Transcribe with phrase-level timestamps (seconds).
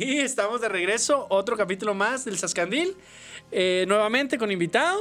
[0.00, 2.96] Y estamos de regreso, otro capítulo más del Sascandil.
[3.52, 4.98] Eh, nuevamente con invitado,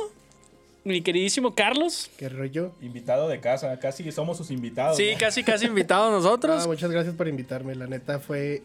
[0.84, 2.12] mi queridísimo Carlos.
[2.18, 2.74] ¿Qué rollo?
[2.82, 4.98] Invitado de casa, casi somos sus invitados.
[4.98, 5.18] Sí, ¿no?
[5.18, 6.64] casi, casi invitado nosotros.
[6.66, 7.76] Ah, muchas gracias por invitarme.
[7.76, 8.62] La neta fue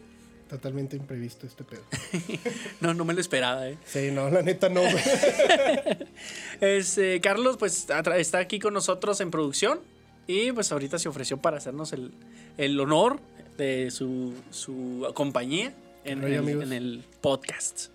[0.49, 1.83] totalmente imprevisto este pedo.
[2.81, 3.77] No, no me lo esperaba, eh.
[3.85, 4.81] Sí, no, la neta no.
[6.59, 9.79] Este, Carlos, pues está aquí con nosotros en producción
[10.27, 12.11] y pues ahorita se ofreció para hacernos el,
[12.57, 13.21] el honor
[13.57, 15.73] de su, su compañía
[16.05, 16.63] en, el, amigos?
[16.63, 17.87] en el podcast.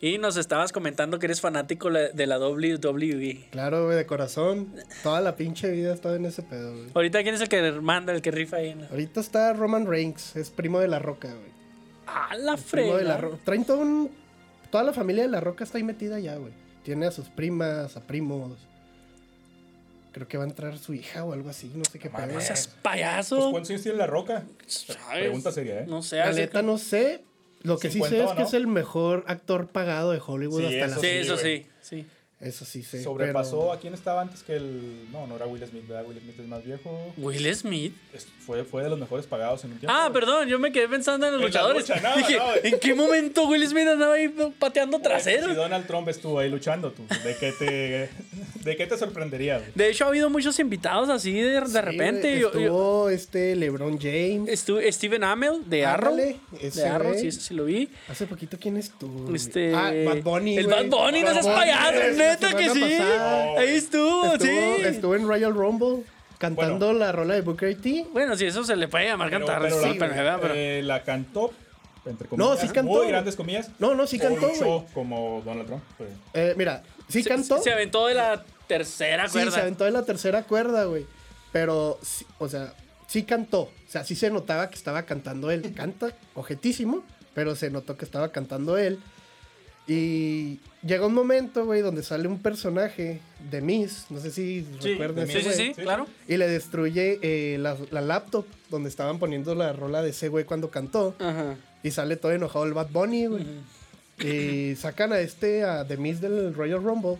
[0.00, 3.46] Y nos estabas comentando que eres fanático de la WWE.
[3.52, 4.74] Claro, güey, de corazón.
[5.04, 6.90] Toda la pinche vida he estado en ese pedo, güey.
[6.92, 8.76] Ahorita, ¿quién es el que manda, el que rifa ahí?
[8.90, 11.52] Ahorita está Roman Reigns, es primo de la roca, güey.
[12.08, 13.30] ¡Ah, la Primo de la frega!
[13.30, 13.38] Roca.
[13.44, 14.10] Traen todo un...
[14.72, 16.52] Toda la familia de la roca está ahí metida ya, güey.
[16.82, 18.58] Tiene a sus primas, a primos.
[20.10, 22.26] Creo que va a entrar su hija o algo así, no sé qué pedo.
[22.26, 23.50] No seas Pues, payaso.
[23.50, 24.42] ¿Cuántos años tiene la roca?
[24.66, 25.20] ¿Sabes?
[25.20, 25.84] Pregunta seria, ¿eh?
[25.86, 26.16] No sé.
[26.18, 27.22] La neta no sé.
[27.62, 30.80] Lo que sí sé 50, es que es el mejor actor pagado de Hollywood Sí,
[30.80, 32.06] hasta la Sí, sí, eso sí.
[32.42, 33.02] Eso sí sé.
[33.02, 35.10] Sobrepasó pero- a quién estaba antes que el.
[35.12, 36.04] No, no era Will Smith, ¿verdad?
[36.08, 37.12] Will Smith es más viejo.
[37.16, 37.94] Will Smith.
[38.12, 39.94] Es- fue, fue de los mejores pagados en un tiempo.
[39.96, 41.88] Ah, perdón, yo me quedé pensando en los En la luchadores.
[41.88, 42.44] lucha, no, Dije, no.
[42.64, 45.54] ¿en qué momento Will Smith andaba ahí pateando Si trasero?
[45.54, 48.10] Donald Trump estuvo ahí luchando, tú, ¿de qué te,
[48.64, 49.58] de qué te sorprendería?
[49.58, 49.70] güey?
[49.76, 52.28] De hecho, ha habido muchos invitados así de, de Sí, repente.
[52.30, 54.48] güey, Yo- yo- Estuvo este LeBron James.
[54.48, 56.16] estuve Steven Amell de Arrow.
[56.16, 56.36] De
[56.84, 57.88] Arrow, sí, ese sí lo vi.
[58.08, 59.32] Hace poquito, ¿quién estuvo?
[59.32, 59.72] Este.
[59.74, 60.58] Ah, Bad Bunny.
[60.58, 60.88] El güey.
[60.88, 61.92] Bad Bunny, no seas payaso,
[62.32, 62.80] neta que sí.
[62.80, 63.58] pasada.
[63.60, 64.82] Ahí estuvo, Estuvo, sí.
[64.84, 66.04] estuvo en Royal Rumble
[66.38, 68.06] cantando la rola de Booker T.
[68.12, 69.62] Bueno, si eso se le puede llamar Pero, cantar.
[69.62, 71.52] pero sí, la, pero, eh, la cantó,
[72.04, 72.60] entre comillas.
[72.60, 72.92] sí cantó.
[72.92, 73.70] Muy grandes comillas.
[73.78, 75.82] No, no, sí cantó, luchó como Donald Trump.
[75.98, 76.10] pues.
[76.34, 77.62] Eh, mira, sí se, cantó.
[77.62, 79.50] se aventó de la tercera Sí, cuerda.
[79.52, 81.06] se aventó de la tercera cuerda, güey.
[81.52, 82.72] Pero, sí, o sea,
[83.06, 83.60] sí cantó.
[83.62, 85.72] O sea, sí se notaba que estaba cantando él.
[85.76, 87.04] Canta ojetísimo,
[87.34, 88.98] pero se notó que estaba cantando él.
[89.86, 93.20] Y llega un momento, güey, donde sale un personaje
[93.50, 94.06] de Miss.
[94.10, 95.74] No sé si Sí, recuerdan sí, ese sí, güey.
[95.74, 96.06] sí, claro.
[96.28, 100.44] Y le destruye eh, la, la laptop donde estaban poniendo la rola de ese güey
[100.44, 101.14] cuando cantó.
[101.18, 101.56] Ajá.
[101.82, 103.44] Y sale todo enojado el Bad Bunny, güey.
[104.20, 107.18] Y sacan a este, a The Miz del Royal Rumble.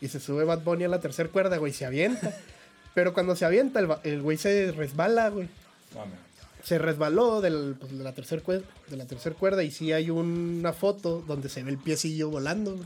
[0.00, 2.32] Y se sube Bad Bunny a la tercera cuerda, güey, y se avienta.
[2.94, 5.48] Pero cuando se avienta, el, el güey se resbala, güey.
[5.96, 6.27] Mames.
[6.62, 10.10] Se resbaló del, pues, de la tercera cuerda, de la tercer cuerda y sí hay
[10.10, 12.76] una foto donde se ve el piecillo volando.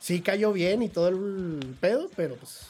[0.00, 2.60] Sí cayó bien y todo el pedo, pero pues...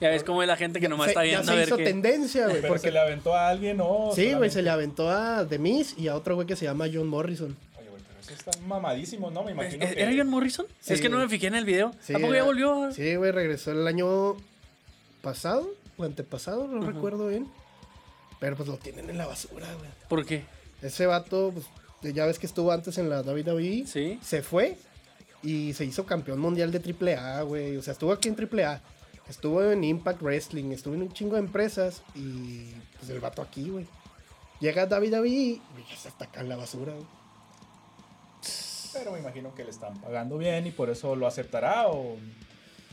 [0.00, 1.68] Ya ves cómo es la gente que nomás se- está ya viendo a se ver
[1.68, 1.84] hizo qué.
[1.84, 2.56] tendencia, güey.
[2.60, 4.10] Pero Porque se le aventó a alguien, ¿no?
[4.14, 6.86] Sí, güey, se le aventó a The Miz y a otro güey que se llama
[6.92, 7.56] John Morrison.
[7.78, 9.42] Oye, güey, pero eso está mamadísimo, ¿no?
[9.42, 10.02] Me imagino ¿E- que...
[10.02, 10.66] ¿Era John Morrison?
[10.80, 11.92] Sí, es que no me fijé en el video.
[12.02, 12.92] Sí, ¿Tampoco ya era- volvió?
[12.92, 14.36] Sí, güey, regresó el año
[15.22, 17.46] pasado o antepasado, no recuerdo bien.
[18.40, 19.90] Pero pues lo tienen en la basura, güey.
[20.08, 20.44] ¿Por qué?
[20.82, 21.52] Ese vato,
[22.00, 23.86] pues ya ves que estuvo antes en la WWE.
[23.86, 24.18] Sí.
[24.22, 24.76] Se fue
[25.42, 27.76] y se hizo campeón mundial de AAA, güey.
[27.76, 28.80] O sea, estuvo aquí en AAA.
[29.28, 33.68] Estuvo en Impact Wrestling, estuvo en un chingo de empresas y pues el vato aquí,
[33.70, 33.86] güey.
[34.60, 35.60] Llega a WWE y
[35.90, 37.06] ya se está acá en la basura, güey.
[38.92, 42.16] Pero me imagino que le están pagando bien y por eso lo aceptará o...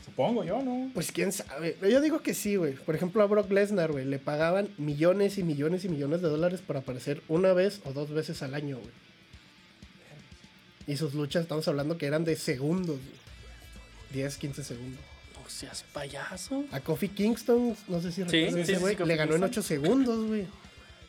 [0.04, 0.90] Supongo yo, ¿no?
[0.92, 1.76] Pues quién sabe.
[1.80, 2.74] Yo digo que sí, güey.
[2.74, 6.60] Por ejemplo, a Brock Lesnar, güey, le pagaban millones y millones y millones de dólares
[6.60, 8.90] para aparecer una vez o dos veces al año, güey.
[10.86, 13.24] Y sus luchas, estamos hablando que eran de segundos, güey.
[14.12, 15.00] 10, 15 segundos.
[15.34, 16.64] No seas payaso.
[16.70, 19.62] A Kofi Kingston, no sé si recuerdas sí, sí, sí, le ganó en Kingston.
[19.62, 20.46] 8 segundos, güey.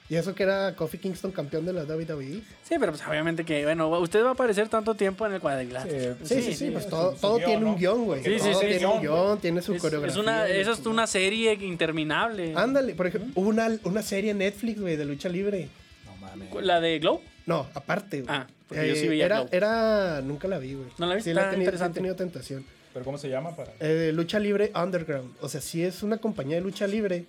[0.08, 2.42] Y eso que era Kofi Kingston campeón de la WWE.
[2.64, 6.16] Sí, pero pues obviamente que, bueno, usted va a aparecer tanto tiempo en el cuadrilátero.
[6.24, 8.24] Sí, sí, sí, sí, pues todo, todo guion, tiene un guion, güey.
[8.24, 8.86] Sí, sí, todo sí, tiene sí.
[8.86, 10.14] un guion, tiene su Es, coreografía.
[10.14, 12.54] es una, eso es una serie interminable.
[12.56, 15.70] Ándale, por ejemplo, hubo una, una serie en Netflix, güey, de lucha libre.
[16.06, 16.50] No mames.
[16.62, 17.22] ¿La de Glow?
[17.48, 18.36] No, aparte, güey.
[18.36, 19.50] Ah, porque yo sí veía era, Glow.
[19.52, 20.88] era, nunca la vi, güey.
[21.00, 21.32] ¿No la viste?
[21.32, 22.66] Sí, la he Está tenido, sí he tenido tentación.
[22.94, 23.74] ¿Pero cómo se llama para...?
[23.80, 25.34] Eh, lucha libre underground.
[25.42, 27.26] O sea, sí es una compañía de lucha libre,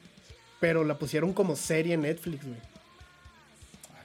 [0.61, 2.59] pero la pusieron como serie en Netflix, güey.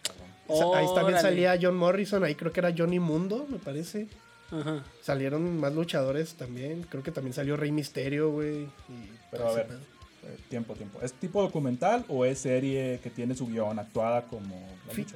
[0.04, 0.28] Cabrón.
[0.48, 4.08] O sea, ahí también salía John Morrison, ahí creo que era Johnny Mundo, me parece.
[4.52, 4.84] Ajá.
[5.02, 6.84] Salieron más luchadores también.
[6.90, 8.64] Creo que también salió Rey Misterio, güey.
[8.64, 9.78] y Pero todo a ver, pedo.
[9.78, 11.00] eh, tiempo, tiempo.
[11.02, 14.68] ¿Es tipo documental o es serie que tiene su guion actuada como?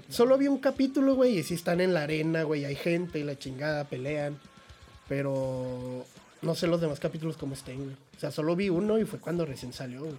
[0.08, 2.64] Solo vi un capítulo, güey, y sí están en la arena, güey.
[2.64, 4.40] Hay gente y la chingada, pelean.
[5.10, 6.06] Pero
[6.42, 7.96] no sé los demás capítulos cómo estén, güey.
[8.16, 10.16] O sea, solo vi uno y fue cuando recién salió, güey.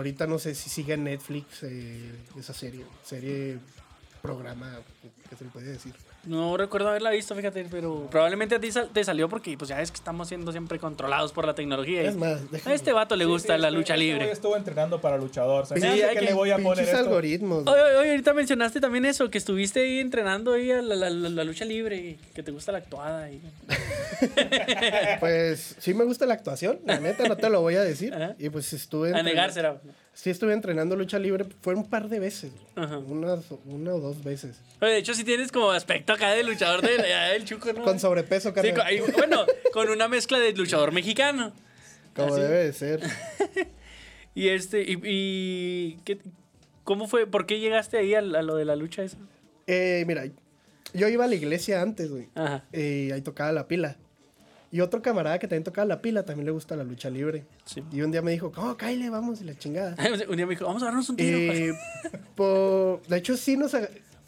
[0.00, 2.86] Ahorita no sé si sigue en Netflix eh, esa serie.
[3.04, 3.58] Serie,
[4.22, 4.78] programa,
[5.28, 5.94] ¿qué se le puede decir?
[6.24, 9.80] No recuerdo haberla visto, fíjate, pero probablemente a ti sal- te salió porque pues ya
[9.80, 12.02] es que estamos siendo siempre controlados por la tecnología.
[12.02, 14.30] y Es más, a este vato le gusta Sí, la lucha libre.
[14.30, 15.64] Estuvo entrenando para luchador.
[15.64, 15.82] ¿sabes?
[15.82, 16.98] Sí, hay que- le voy a poner pinches esto.
[16.98, 17.66] algoritmos.
[17.66, 21.08] Oye, oye, oye, ahorita mencionaste también eso, que estuviste ahí entrenando ahí a la, la-
[21.10, 23.30] la- la lucha libre, y que te gusta la actuada.
[23.30, 23.40] Y...
[25.20, 28.14] Pues sí me gusta la actuación, la neta, no te lo voy a decir.
[28.14, 28.34] Ajá.
[28.38, 29.14] Y pues estuve.
[29.14, 29.80] A negársela.
[30.20, 32.52] Sí, estuve entrenando lucha libre, fue un par de veces.
[32.76, 32.98] Ajá.
[32.98, 34.60] Unas, una o dos veces.
[34.82, 37.82] Oye, de hecho, sí tienes como aspecto acá de luchador de del chuco, ¿no?
[37.84, 41.54] Con sobrepeso, Sí, con- bueno, con una mezcla de luchador mexicano.
[42.14, 42.42] Como así.
[42.42, 43.00] debe de ser.
[44.34, 46.18] Y este, y, y ¿qué-
[46.84, 47.26] ¿cómo fue?
[47.26, 49.16] ¿Por qué llegaste ahí a, a lo de la lucha esa?
[49.66, 50.24] Eh, mira,
[50.94, 52.28] yo iba a la iglesia antes, güey.
[52.34, 52.64] Ajá.
[52.72, 53.96] Y ahí tocaba la pila.
[54.72, 57.44] Y otro camarada que también tocaba la pila también le gusta la lucha libre.
[57.64, 57.82] Sí.
[57.90, 59.96] Y un día me dijo, oh, Kyle, vamos, y la chingada.
[60.28, 61.74] Un día me dijo, vamos a darnos un tiro.
[62.36, 63.02] Por...
[63.02, 63.74] de hecho, sí nos...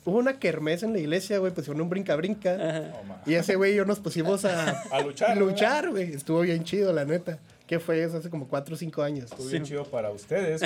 [0.04, 2.54] Hubo una kermés en la iglesia, güey, pusieron un brinca-brinca.
[2.54, 2.80] Ajá.
[2.80, 3.22] No, ma.
[3.24, 6.12] Y ese güey y yo nos pusimos a, A luchar, luchar, güey.
[6.12, 7.38] Estuvo bien chido, la neta.
[7.68, 8.16] ¿Qué fue eso?
[8.16, 9.30] Hace como 4 o 5 años.
[9.30, 10.60] Estuvo bien chido para ustedes.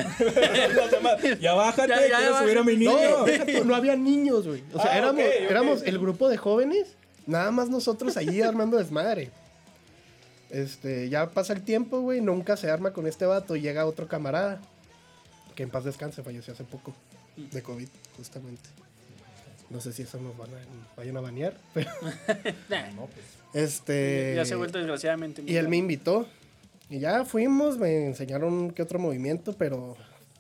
[1.39, 3.59] Ya bájate, Ya, ya, quiero ya, subir a mi No, niño.
[3.59, 4.63] tú, no había niños, güey.
[4.73, 6.97] O sea, Ah, éramos, éramos el grupo de jóvenes,
[7.27, 9.31] nada más nosotros allí armando desmadre.
[10.51, 14.07] Este, ya pasa el tiempo, güey, nunca se arma con este vato y llega otro
[14.07, 14.61] camarada,
[15.55, 16.95] que en paz descanse, falleció hace poco,
[17.37, 18.69] de COVID, justamente.
[19.69, 21.91] No sé si eso nos van a, vayan a banear, pero
[22.95, 24.35] No, pues, este...
[24.37, 25.43] ya se ha vuelto desgraciadamente.
[25.45, 26.27] Y él me invitó.
[26.89, 29.97] Y ya fuimos, me enseñaron que otro movimiento, pero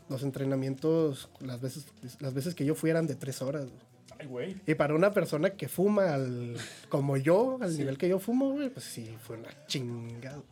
[0.08, 1.86] los entrenamientos, las veces,
[2.20, 3.64] las veces que yo fui eran de tres horas.
[3.64, 3.95] güey.
[4.18, 4.56] Ay, güey.
[4.66, 6.56] Y para una persona que fuma al,
[6.88, 10.42] como yo, al nivel que yo fumo, güey, pues sí, fue una chingada.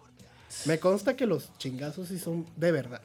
[0.66, 3.02] Me consta que los chingazos sí son de verdad.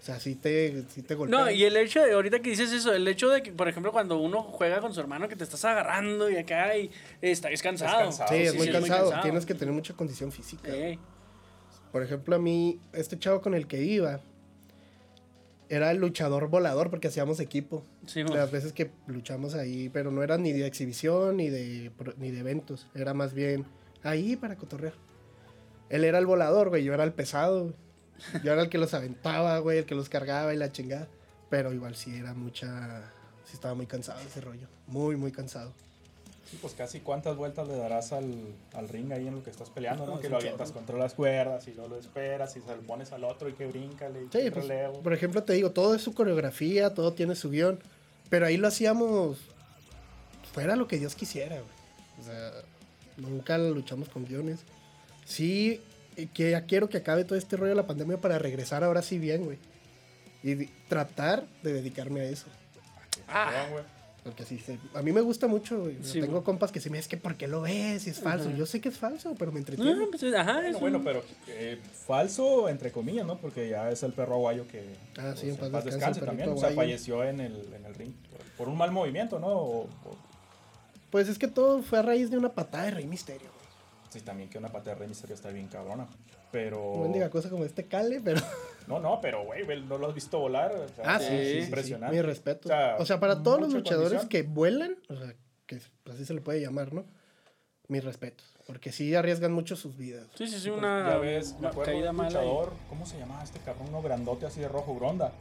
[0.00, 1.44] O sea, sí te, sí te golpean.
[1.44, 3.92] No, y el hecho de, ahorita que dices eso, el hecho de que, por ejemplo,
[3.92, 6.90] cuando uno juega con su hermano, que te estás agarrando y acá y
[7.20, 7.98] está, es cansado.
[7.98, 8.30] cansado.
[8.30, 9.12] Sí, es sí, muy sí, cansado.
[9.20, 10.72] Tienes que tener mucha condición física.
[10.72, 10.98] Ey,
[11.92, 14.20] Por ejemplo, a mí, este chavo con el que iba,
[15.68, 17.84] era el luchador volador porque hacíamos equipo.
[18.06, 18.22] sí.
[18.24, 22.40] Las veces que luchamos ahí, pero no era ni de exhibición ni de, ni de
[22.40, 22.86] eventos.
[22.94, 23.66] Era más bien
[24.02, 24.94] ahí para cotorrear.
[25.88, 26.84] Él era el volador, güey.
[26.84, 27.64] Yo era el pesado.
[27.64, 27.74] güey.
[28.44, 29.78] Yo era el que los aventaba, güey.
[29.78, 31.08] El que los cargaba y la chingada.
[31.50, 33.10] Pero igual sí era mucha...
[33.44, 34.68] Sí estaba muy cansado ese rollo.
[34.86, 35.72] Muy, muy cansado.
[36.50, 38.32] Sí, pues casi cuántas vueltas le darás al,
[38.72, 40.14] al ring ahí en lo que estás peleando, ¿no?
[40.14, 40.78] No, que es lo avientas chorro.
[40.80, 43.66] contra las cuerdas y luego lo esperas y se lo pones al otro y que
[43.66, 45.00] bríncale y Sí, que pues, relevo.
[45.02, 47.78] por ejemplo, te digo, todo es su coreografía, todo tiene su guion.
[48.30, 49.38] Pero ahí lo hacíamos...
[50.52, 51.68] Fuera lo que Dios quisiera, güey.
[52.20, 52.50] O sea,
[53.18, 54.60] nunca luchamos con guiones.
[55.26, 55.82] Sí,
[56.34, 59.18] que ya quiero que acabe todo este rollo de la pandemia para regresar ahora sí
[59.18, 59.58] bien, güey.
[60.42, 62.46] Y tratar de dedicarme a eso.
[63.28, 63.66] Ah.
[64.28, 67.08] Porque sí, se- a mí me gusta mucho, Sí, tengo compas que se me es
[67.08, 68.02] que ¿por qué lo ves?
[68.02, 68.48] Si es falso.
[68.50, 68.58] Ajá.
[68.58, 69.94] Yo sé que es falso, pero me entretiene.
[69.94, 70.80] No, pues, ajá, Bueno, eso.
[70.80, 73.38] bueno, pero eh, falso entre comillas, ¿no?
[73.38, 74.80] Porque ya es el perro aguayo que
[75.16, 76.44] Ah, sí, pues, en paz descanse, descanse el también.
[76.48, 76.88] perrito O sea, aguayo.
[76.90, 79.48] falleció en el, en el ring por, por un mal movimiento, ¿no?
[79.48, 80.18] O, o-
[81.10, 83.66] Pues es que todo fue a raíz de una patada de Rey Misterio, güey.
[84.10, 86.06] sí, también que una pata de Rey Misterio está bien cabrona.
[86.52, 86.92] Pero.
[86.96, 88.40] No mendiga cosa como este cale, pero...
[88.88, 90.72] No, no, pero güey, no lo has visto volar.
[90.72, 92.16] o sea, Ah, es sí, sí, sí, impresionante.
[92.16, 92.68] Mi respeto.
[92.68, 94.28] O sea, O sea, para todos los luchadores condición.
[94.28, 95.34] que vuelan, o sea,
[95.66, 95.80] que
[96.10, 97.04] así se le puede llamar, ¿no?
[97.88, 98.46] Mis respetos.
[98.66, 100.26] Porque sí arriesgan mucho sus vidas.
[100.34, 102.72] Sí, sí, sí, Pues, una, ya ves, me una acuerdo de caída un y- luchador,
[102.88, 103.86] ¿cómo se llamaba este cabrón?
[103.88, 105.32] Uno grandote así de rojo, Gronda.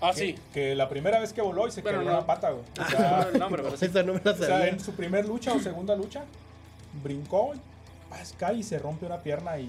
[0.00, 0.34] Ah, que, sí.
[0.52, 2.20] Que la primera vez que voló y se Bueno, quebró no.
[2.20, 2.62] la pata, güey.
[2.62, 3.84] O Ah, sea, no, hombre, pero sí.
[3.86, 4.68] Esa no me la o sea, sabía.
[4.68, 6.24] en su primer lucha o segunda lucha,
[7.02, 7.52] brincó,
[8.38, 9.68] cae y se rompe una pierna y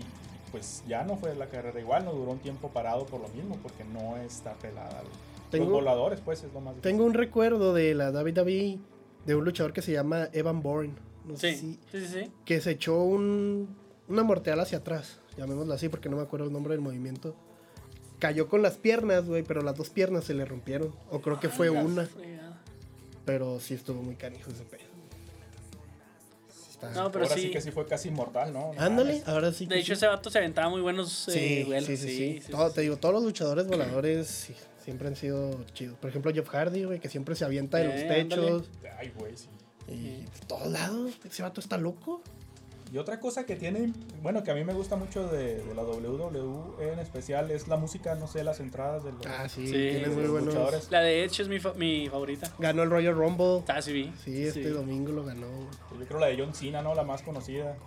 [0.51, 3.57] pues ya no fue la carrera igual, no duró un tiempo parado por lo mismo,
[3.61, 5.01] porque no está pelada.
[5.01, 5.13] güey.
[5.51, 6.91] Tengo- Los voladores, pues, es lo más difícil.
[6.91, 8.79] Tengo un recuerdo de la WWE
[9.25, 10.93] de un luchador que se llama Evan Bourne.
[11.25, 12.31] No sé Sí, si- sí, sí, sí.
[12.45, 13.75] que se echó un,
[14.07, 17.35] una morteal hacia atrás, llamémoslo así porque no me acuerdo el nombre del movimiento.
[18.19, 20.93] Cayó con las piernas, güey, pero las dos piernas se le rompieron.
[21.09, 22.07] O creo que fue una,
[23.25, 24.88] pero sí estuvo muy canijo ese pedo.
[26.81, 27.41] Está- No, pero Ahora sí.
[27.43, 27.51] sí.
[27.51, 28.73] que sí fue casi inmortal, ¿no?
[28.73, 29.65] No Ándale, ahora sí.
[29.65, 29.91] De hecho, sí.
[29.93, 31.85] ese vato se aventaba muy buenos eh, Sí, duelos.
[31.87, 32.51] sí, sí, sí.
[32.51, 35.97] Todo- Te digo, todos los luchadores voladores sí, siempre han sido chidos.
[35.97, 38.69] Por ejemplo, Jeff Hardy, güey, que siempre se avienta de los Eh, techos.
[38.97, 39.47] Ay, güey, sí.
[39.87, 42.21] Y de todos lados, ese vato está loco.
[42.91, 43.93] Y otra cosa que tiene,
[44.23, 47.77] bueno, que a mí me gusta mucho de, de la WWE en especial es la
[47.77, 50.47] música, no sé, las entradas de los, Ah, sí, Sí, tiene muy buenos.
[50.53, 50.89] luchadores.
[50.89, 52.51] La de Edge es mi, fa- mi favorita.
[52.57, 53.63] Ganó el Royal Rumble.
[53.67, 54.11] Ah, sí, vi.
[54.23, 55.47] Sí, este domingo lo ganó.
[55.99, 56.95] Yo creo la de John Cena, ¿no?
[56.95, 57.77] La más conocida.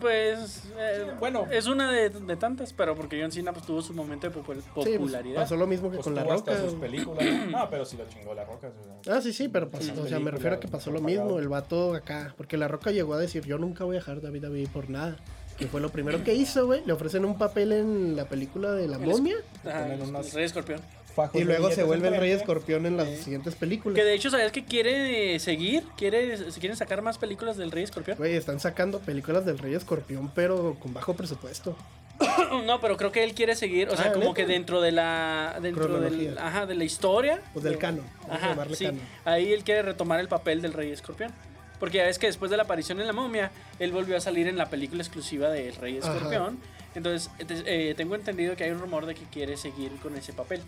[0.00, 1.46] Pues, eh, Bueno.
[1.50, 4.56] es una de, de tantas, pero porque John Cena pues, tuvo su momento de popul-
[4.60, 5.42] Sí, pues, popularidad.
[5.42, 6.64] pasó lo mismo que Pues con La hasta Roca.
[6.64, 7.24] sus películas.
[7.50, 8.70] No, pero sí lo chingó La Roca.
[9.10, 11.48] Ah, sí, sí, pero pasó, o sea, me refiero a que pasó lo mismo, el
[11.48, 14.68] vato acá, porque La Roca llegó a decir, yo nunca voy a dejar David David
[14.72, 15.16] por nada.
[15.58, 16.82] Que fue lo primero que hizo, güey.
[16.84, 20.80] Le ofrecen un papel en la película de La momia el Rey Escorpión.
[21.16, 22.30] Fajos y de luego se vuelve el Rey.
[22.30, 23.16] Escorpión en las Sí.
[23.24, 23.96] siguientes películas.
[23.96, 25.82] Que de hecho, ¿sabes que quiere eh, seguir?
[25.96, 28.16] Quiere, se quieren sacar más películas del Rey Escorpión.
[28.18, 31.76] Güey, están sacando películas del Rey Escorpión, pero con bajo presupuesto.
[32.66, 34.34] No, pero creo que él quiere seguir, o sea, Ah, como ¿neta?
[34.36, 38.04] que dentro de la dentro del, ajá, de la historia, Pues del canon.
[38.30, 39.00] Ajá, llamarle sí, canon.
[39.24, 41.32] ahí él quiere retomar el papel del Rey Escorpión.
[41.78, 44.46] Porque ya ves que después de la aparición en La Momia, él volvió a salir
[44.48, 46.14] en la película exclusiva del Rey Ajá.
[46.14, 46.58] Escorpión.
[46.94, 50.32] Entonces, ente- eh, tengo entendido que hay un rumor de que quiere seguir con ese
[50.32, 50.62] papel.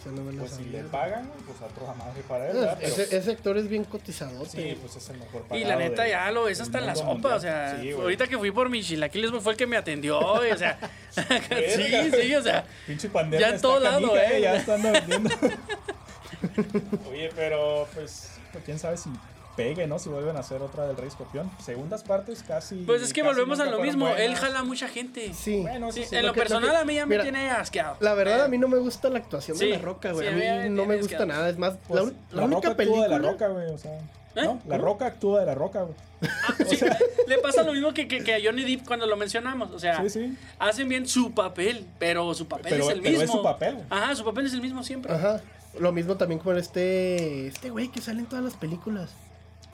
[0.00, 0.82] Esa no me la Pues si sabía.
[0.82, 2.56] le pagan, pues a toda madre para él.
[2.56, 2.78] Ah, ¿verdad?
[2.80, 4.44] Pero- ese, ese actor es bien cotizado.
[4.46, 5.56] Sí, pues es el mejor pagado.
[5.60, 8.26] Y la neta de- ya lo ves hasta en la sopa, o sea, Sí, ahorita
[8.26, 10.78] que fui por mi chilaquiles fue el que me atendió, o sea,
[11.10, 14.40] sí, sí, o sea, Pinche pandemia Ya en todo lado, canija, eh.
[14.40, 15.30] Ya están vendiendo.
[17.10, 19.08] Oye, pero pues, pues, quién sabe si
[19.56, 19.98] pegue, ¿no?
[19.98, 21.50] Si vuelven a hacer otra del Rey Escorpión.
[21.64, 22.76] Segundas partes casi.
[22.84, 25.32] pues es que volvemos a lo mismo, él jala a mucha gente.
[25.34, 25.60] Sí.
[25.62, 27.96] Bueno, Sí, en lo lo que- lo personal que- a mí ya me tiene asqueado.
[28.00, 30.26] La verdad, Eh, a mí no me gusta la actuación Sí, de La Roca, güey.
[30.28, 31.48] sí, a a mí no me gusta nada.
[31.48, 33.02] Es más, Pues, la, la la única Roca actúa película.
[33.04, 33.98] de la Roca, güey, o sea.
[34.36, 34.60] ¿no?
[34.66, 34.78] La.
[34.78, 35.94] Roca actúa de la Roca, güey.
[36.68, 36.78] sí,
[37.28, 40.02] le pasa lo mismo que, que, que a Johnny Depp cuando lo mencionamos, o sea,
[40.02, 40.36] Sí, sí.
[40.58, 43.36] hacen bien su papel, pero su papel Pero- es el pero es mismo.
[43.36, 43.78] su papel.
[43.90, 45.12] Ajá, su papel es el mismo siempre.
[45.14, 45.40] Ajá.
[45.78, 47.46] Lo mismo también con este.
[47.48, 49.10] Este güey que sale en todas las películas.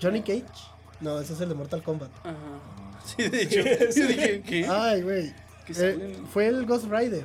[0.00, 0.44] Johnny Cage.
[1.00, 2.10] No, ese es el de Mortal Kombat.
[2.24, 2.36] Ajá.
[3.04, 4.66] Sí, de hecho, yo dije, ¿qué?
[4.68, 5.32] Ay, güey.
[5.68, 7.24] Eh, fue el Ghost Rider.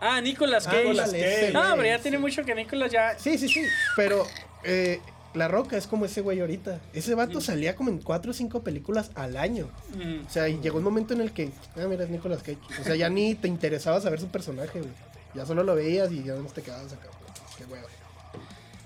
[0.00, 0.82] Ah, Nicolas Ah, Cage.
[0.84, 2.20] Nicolas Cage, Ah, pero ya tiene sí.
[2.20, 3.18] mucho que Nicolas ya.
[3.18, 3.62] Sí, sí, sí.
[3.96, 4.26] Pero
[4.64, 5.00] eh,
[5.34, 6.80] La Roca es como ese güey ahorita.
[6.92, 9.68] Ese vato salía como en cuatro o cinco películas al año.
[9.94, 10.26] Mm.
[10.26, 12.58] O sea, y llegó un momento en el que, ah, mira, es Nicolas Cage.
[12.80, 14.92] O sea, ya ni te interesaba saber su personaje, güey.
[15.34, 17.06] Ya solo lo veías y ya no te quedabas acá.
[17.08, 17.56] güey.
[17.56, 17.86] Qué hueva.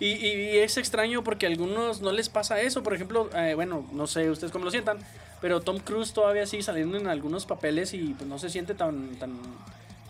[0.01, 2.83] Y, y es extraño porque a algunos no les pasa eso.
[2.83, 4.99] Por ejemplo, eh, bueno, no sé ustedes cómo lo sientan,
[5.41, 9.17] pero Tom Cruise todavía sigue saliendo en algunos papeles y pues no se siente tan,
[9.17, 9.39] tan,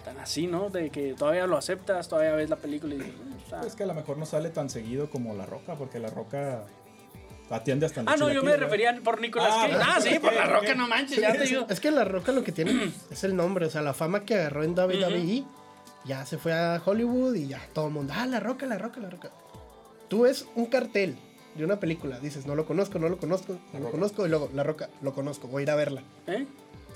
[0.04, 0.70] tan así, ¿no?
[0.70, 3.60] De que todavía lo aceptas, todavía ves la película y dices, "Mm, o sea".
[3.66, 6.62] Es que a lo mejor no sale tan seguido como La Roca, porque La Roca
[7.50, 9.82] atiende hasta Ah, no, yo me refería por Nicolas Ah, Cage.
[9.84, 11.66] Ah, sí, por la roca, no manches, ya te digo.
[11.68, 14.36] Es que La Roca lo que tiene es el nombre, o sea, la fama que
[14.36, 15.42] agarró en WWE.
[16.04, 19.00] Ya se fue a Hollywood y ya todo el mundo, ah, La Roca, La Roca,
[19.00, 19.30] La Roca.
[20.10, 21.16] Tú ves un cartel
[21.56, 23.90] de una película, dices, no lo conozco, no lo conozco, no La lo Roca.
[23.92, 26.02] conozco, y luego, La Roca, lo conozco, voy a ir a verla.
[26.26, 26.46] ¿Eh?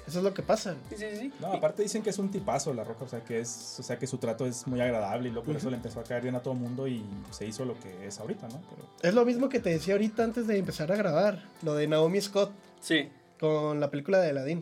[0.06, 0.76] Eso es lo que pasa.
[0.90, 1.32] Sí, sí, sí.
[1.40, 3.98] No, aparte dicen que es un tipazo La Roca, o sea, que es, o sea,
[3.98, 6.34] que su trato es muy agradable y luego por eso le empezó a caer bien
[6.34, 8.60] a todo el mundo y se hizo lo que es ahorita, ¿no?
[8.68, 11.88] Pero Es lo mismo que te decía ahorita antes de empezar a grabar, lo de
[11.88, 13.08] Naomi Scott Sí.
[13.40, 14.58] con la película de Aladdin.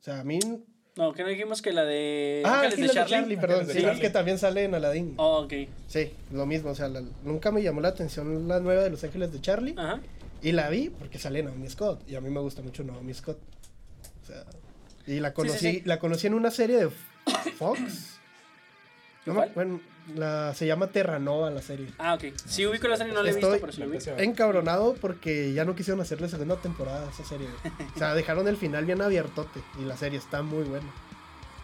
[0.00, 0.40] O sea, a mí...
[0.96, 3.80] No, que no dijimos que la de Ah, Ángeles Ángeles de Charlie, perdón, Ángeles de
[3.80, 4.00] sí, Charlie.
[4.00, 5.14] que también sale en Aladdin.
[5.18, 5.52] Oh, ok.
[5.88, 9.04] Sí, lo mismo, o sea, la- nunca me llamó la atención la nueva de Los
[9.04, 9.74] Ángeles de Charlie.
[9.76, 10.00] Ajá.
[10.42, 12.00] Y la vi porque sale Naomi Scott.
[12.08, 13.38] Y a mí me gusta mucho Naomi Scott.
[14.22, 14.44] O sea,
[15.06, 15.82] y la conocí, sí, sí.
[15.84, 16.90] la conocí en una serie de
[17.58, 18.12] Fox.
[19.26, 19.80] No bueno,
[20.14, 21.88] la, se llama Terranova la serie.
[21.98, 22.24] Ah, ok.
[22.46, 24.24] Sí, ubico la serie, no la he Estoy- visto, pero sí la lo ver.
[24.24, 27.48] Encabronado porque ya no quisieron hacerle segunda temporada a esa serie.
[27.48, 27.88] güey.
[27.94, 29.60] O sea, dejaron el final bien abiertote.
[29.80, 30.86] Y la serie está muy buena.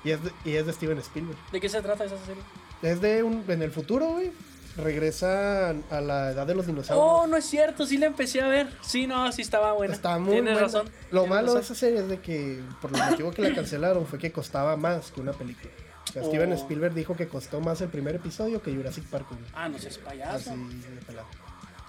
[0.04, 1.38] Y es de, y es de Steven Spielberg.
[1.52, 2.42] ¿De qué se trata esa serie?
[2.82, 3.44] Es de un.
[3.46, 4.32] En el futuro, güey.
[4.76, 7.06] Regresan a la edad de los dinosaurios.
[7.06, 8.68] Oh, no es cierto, sí la empecé a ver.
[8.80, 9.94] Sí, no, sí estaba buena.
[9.94, 10.66] Está muy Tienes buena.
[10.66, 10.86] razón.
[11.10, 11.62] Lo tienes malo de razón.
[11.62, 15.12] esa serie es de que, por el motivo que la cancelaron, fue que costaba más
[15.12, 15.70] que una película.
[16.12, 16.56] Sea, Steven Oh.
[16.56, 19.26] Spielberg dijo que costó más el primer episodio que Jurassic Park.
[19.30, 19.40] güey.
[19.54, 20.52] Ah, no seas payaso.
[20.52, 20.58] Así
[20.94, 21.26] de pelado.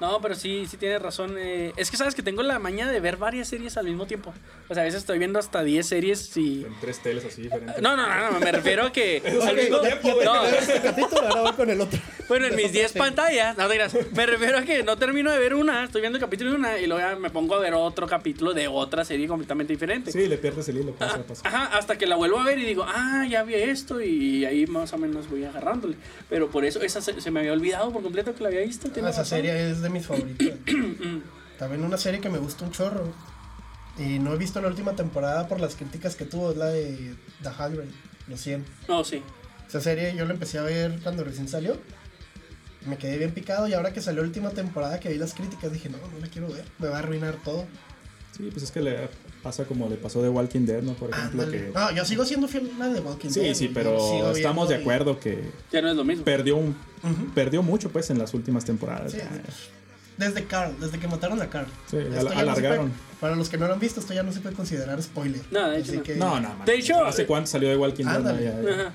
[0.04, 1.36] No, pero sí, sí tienes razón.
[1.40, 4.34] eh, es que sabes que tengo la maña de ver varias series al mismo tiempo.
[4.68, 6.66] O sea, a veces estoy viendo hasta 10 series y.
[6.66, 7.82] en tres teles así diferentes.
[7.82, 9.22] No, no, no, no, me refiero a que.
[9.48, 10.56] Al mismo- puedo no, ver.
[10.56, 11.98] Este capítulo ahora voy con el otro.
[12.28, 13.00] bueno, en mis 10 Sí.
[13.00, 13.96] pantallas, no te creas.
[14.14, 16.78] Me refiero a que no termino de ver una, estoy viendo el capítulo de una
[16.80, 20.12] y luego ya me pongo a ver otro capítulo de otra serie completamente diferente.
[20.12, 21.48] Sí, le pierdes el hilo, pasa, Ajá, pasa.
[21.48, 24.68] ajá, hasta que la vuelvo a ver y digo, ah, ya vi esto y ahí
[24.68, 25.96] más o menos voy agarrándole.
[26.30, 28.90] Pero por eso esa se, se me había olvidado por completo que la había visto.
[28.90, 29.38] Ah, tienes esa razón.
[29.38, 30.50] serie es de mis favoritas.
[31.60, 33.14] También una serie que me gusta un chorro.
[33.98, 37.14] Y no he visto la última temporada por las críticas que tuvo, es la de
[37.44, 37.86] The Hundred,
[38.28, 38.66] los 100.
[38.88, 39.22] No, sí.
[39.68, 41.78] Esa serie yo la empecé a ver cuando recién salió.
[42.88, 45.72] Me quedé bien picado y ahora que salió la última temporada que vi las críticas
[45.72, 47.66] dije, no, no la quiero ver, me va a arruinar todo.
[48.36, 49.10] Sí, pues es que le
[49.44, 50.94] pasa como le pasó de Walking Dead, ¿no?
[50.94, 51.72] Por ejemplo, que...
[51.74, 53.54] No, yo sigo siendo fiel a la de Walking Dead.
[53.54, 56.26] Sí, sí, pero estamos de y- acuerdo que Ya no es lo mismo.
[56.26, 56.76] perdió un
[57.36, 59.12] perdió mucho pues en las últimas temporadas.
[59.12, 59.20] Sí.
[60.18, 60.26] Ya.
[60.28, 61.68] desde Carl, desde que mataron a Carl.
[61.90, 62.90] Sí, Esto al- ya no se alargaron.
[62.90, 65.42] puede- para los que no lo han visto, esto ya no se puede considerar spoiler.
[65.52, 66.04] No, de hecho Así no.
[66.04, 66.66] que- No, no, man.
[66.66, 68.24] De hecho- ¿Hace cuánto salió de Walking Dead?
[68.40, 68.72] Ya, ya.
[68.74, 68.94] Ajá.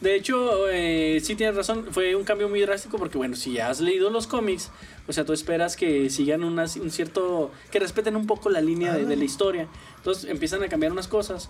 [0.00, 3.80] De hecho, eh, sí tienes razón, fue un cambio muy drástico porque, bueno, si has
[3.80, 4.70] leído los cómics,
[5.06, 8.92] o sea, tú esperas que sigan una- un cierto, que respeten un poco la línea
[8.92, 9.66] de, de la historia.
[9.96, 11.48] Entonces empiezan a cambiar unas cosas.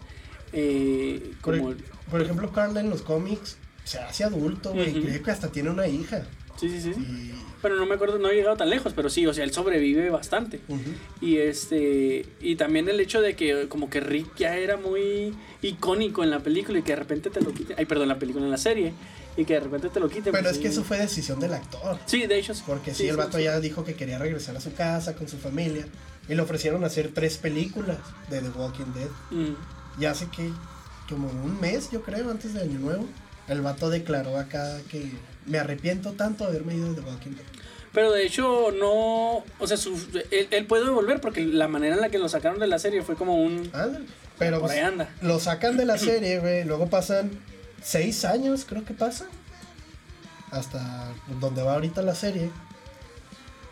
[0.52, 1.74] eh, Por, como,
[2.10, 4.92] por ejemplo, Carl en los cómics se hace adulto, güey.
[5.02, 6.22] Creo que hasta tiene una hija.
[6.56, 6.90] Sí, sí, sí.
[6.90, 9.52] Y, Pero no me acuerdo, no he llegado tan lejos, pero sí, o sea, él
[9.52, 10.60] sobrevive bastante.
[11.20, 16.22] Y este y también el hecho de que como que Rick ya era muy icónico
[16.22, 17.76] en la película y que de repente te lo quiten.
[17.78, 18.92] Ay, perdón, la película en la serie
[19.36, 20.32] y que de repente te lo quiten.
[20.32, 20.62] Pero pues, es sí.
[20.62, 21.98] que eso fue decisión del actor.
[22.06, 22.52] Sí, de hecho.
[22.66, 25.86] Porque sí, el vato ya dijo que quería regresar a su casa con su familia.
[26.28, 27.98] Y le ofrecieron hacer tres películas
[28.30, 29.10] de The Walking Dead.
[29.30, 30.00] Mm.
[30.00, 30.50] Y hace que,
[31.08, 33.06] como un mes, yo creo, antes de Año Nuevo,
[33.48, 35.10] el vato declaró acá que
[35.46, 37.44] me arrepiento tanto de haberme ido de The Walking Dead.
[37.92, 39.94] Pero de hecho no, o sea, su-
[40.30, 43.02] él, él puede volver porque la manera en la que lo sacaron de la serie
[43.02, 44.06] fue como un Ándale.
[44.38, 45.08] Pero por pues, ahí anda.
[45.22, 46.64] lo sacan de la serie, güey.
[46.64, 47.30] Luego pasan
[47.82, 49.26] seis años, creo que pasa.
[50.50, 52.50] Hasta donde va ahorita la serie.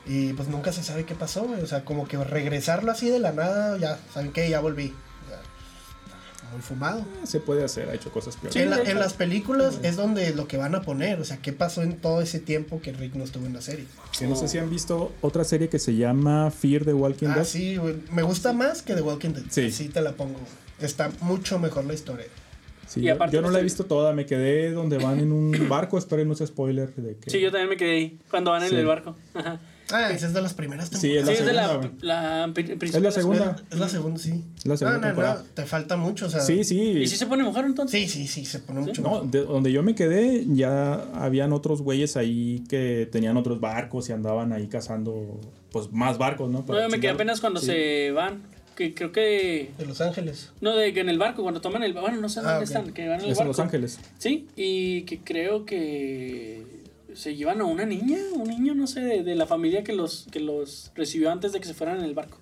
[0.06, 1.60] Y pues nunca se sabe qué pasó, güey.
[1.60, 4.48] O sea, como que regresarlo así de la nada, ya, ¿saben qué?
[4.50, 4.94] Ya volví.
[6.52, 7.04] Muy fumado.
[7.24, 8.52] Se puede hacer, ha hecho cosas peores.
[8.54, 11.38] Sí, en, la- en las películas es donde lo que van a poner, o sea,
[11.38, 13.86] qué pasó en todo ese tiempo que Rick no estuvo en la serie.
[14.18, 17.36] Que no sé si han visto otra serie que se llama Fear the Walking Ah,
[17.36, 17.44] Dead.
[17.44, 17.76] sí.
[18.12, 19.44] Me gusta más que The Walking Dead.
[19.50, 19.70] Sí.
[19.72, 20.38] Sí, te la pongo.
[20.80, 22.26] Está mucho mejor la historia.
[22.88, 25.32] Sí, Y yo- aparte yo no la he visto toda, me quedé donde van en
[25.32, 27.30] un barco, espero no sea spoiler de que...
[27.30, 28.74] Sí, yo también me quedé ahí cuando van en Sí.
[28.76, 29.16] el barco.
[29.32, 29.58] Ajá.
[29.92, 32.52] Ah, esa es de las primeras Sí, es Sí, la es de la, segunda, la,
[32.54, 33.56] Es la segunda.
[33.70, 34.42] Es la segunda, sí.
[34.58, 35.34] Es la segunda no, no, temporada.
[35.42, 36.40] no, te falta mucho, o sea.
[36.40, 36.80] Sí, sí.
[36.80, 38.00] ¿Y si se pone mejor entonces?
[38.00, 39.02] Sí, sí, sí, se pone mucho.
[39.02, 39.30] No, mejor.
[39.30, 44.12] de donde yo me quedé ya habían otros güeyes ahí que tenían otros barcos y
[44.12, 46.64] andaban ahí cazando pues más barcos, ¿no?
[46.66, 47.66] No, yo me quedé apenas cuando Sí.
[47.66, 48.42] se van.
[48.76, 49.70] Que creo que.
[49.76, 50.50] De Los Ángeles.
[50.62, 51.92] No, de que en el barco, cuando toman el.
[51.92, 53.48] Bueno, no sé Ah, dónde están, que van en el Es en barco.
[53.48, 53.98] Los Ángeles.
[54.16, 56.81] Sí, y que creo que
[57.14, 60.26] se llevan a una niña, un niño, no sé, de, de la familia que los,
[60.30, 62.38] que los recibió antes de que se fueran en el barco.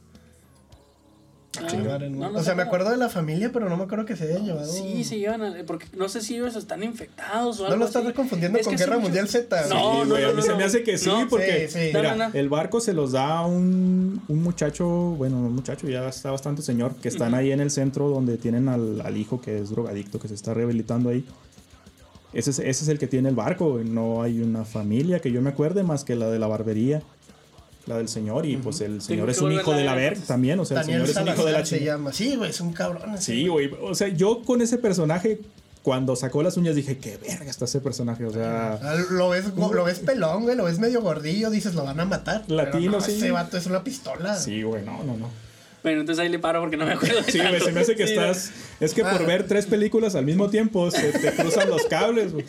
[1.60, 4.04] Ah, en- no, no o sea, me acuerdo de la familia, pero no me acuerdo
[4.06, 4.72] que se hayan llevado.
[4.72, 7.86] Sí, se llevan a, porque no sé si ellos están infectados o algo No lo
[7.86, 8.12] estás así.
[8.14, 9.66] confundiendo Es con Guerra Mundial Z.
[9.68, 10.32] No, güey.
[10.32, 11.86] no, se me hace que sí, No, porque sí, sí.
[11.92, 12.34] mira, No, no, no.
[12.38, 16.62] el barco se los da a un, un muchacho, bueno, un muchacho ya está bastante
[16.62, 20.20] señor, que están ahí en el centro donde tienen al, al hijo que es drogadicto,
[20.20, 21.24] que se está rehabilitando ahí.
[22.32, 25.42] Ese es, ese es el que tiene el barco, no hay una familia que yo
[25.42, 27.02] me acuerde más que la de la barbería,
[27.86, 30.64] la del señor, y pues el señor es un hijo de la ver, también, o
[30.64, 32.12] sea, el señor es un hijo de la se llama.
[32.12, 33.18] Sí, güey, es un cabrón.
[33.18, 33.70] Sí, güey.
[33.82, 35.40] O sea, yo con ese personaje,
[35.82, 38.24] cuando sacó las uñas, dije, qué verga está ese personaje.
[38.26, 41.82] O sea, Ah, Lo ves, lo ves pelón, güey, lo ves medio gordillo, dices, lo
[41.84, 42.44] van a matar.
[42.48, 43.12] Latino, no, sí.
[43.12, 44.36] Ese vato es una pistola.
[44.36, 45.28] sí, güey, no, no, no.
[45.82, 47.22] Bueno, entonces ahí le paro porque no me acuerdo.
[47.22, 47.64] de Sí, güey, tanto.
[47.66, 48.50] se me hace que Sí, estás.
[48.80, 49.26] Es que por Ah.
[49.26, 52.44] ver tres películas al mismo tiempo se te cruzan los cables, güey.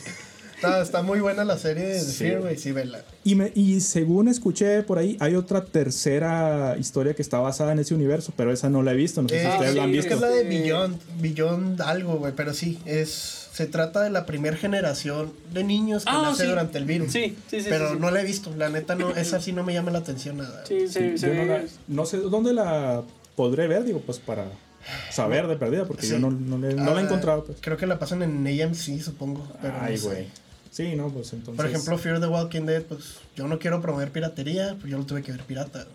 [0.56, 2.18] Está, está muy buena la serie de Sí.
[2.26, 3.04] Fear, güey, sí, vela.
[3.24, 7.80] Y, me, y según escuché por ahí, hay otra tercera historia que está basada en
[7.80, 9.24] ese universo, pero esa no la he visto.
[9.24, 10.48] No sé si Eh, ustedes sí, la han es que es la de Sí.
[10.48, 16.06] Beyond, Beyond algo, güey, pero sí, es se trata de la primera generación de niños
[16.06, 16.50] que Ah, nace sí.
[16.50, 17.12] durante el virus.
[17.12, 17.66] Sí, sí, sí.
[17.68, 18.00] pero sí, sí.
[18.00, 20.64] no la he visto, la neta no, esa sí no me llama la atención nada.
[20.68, 23.02] Sí, Sí, no, la- no sé dónde la
[23.42, 24.46] podré ver, digo, pues para
[25.10, 27.44] saber de perdida, porque yo no, no, le- no la he Ah, encontrado.
[27.44, 27.58] Pues.
[27.60, 29.48] Creo que la pasan en AMC, supongo.
[29.64, 30.06] Pero Ay, no sé.
[30.08, 30.28] güey.
[30.70, 31.58] Sí, no, pues entonces.
[31.58, 35.06] Por ejemplo, Fear the Walking Dead, pues yo no quiero promover piratería, pues yo lo
[35.08, 35.88] tuve que ver pirata.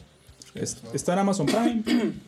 [0.57, 1.83] es- está en Amazon Prime.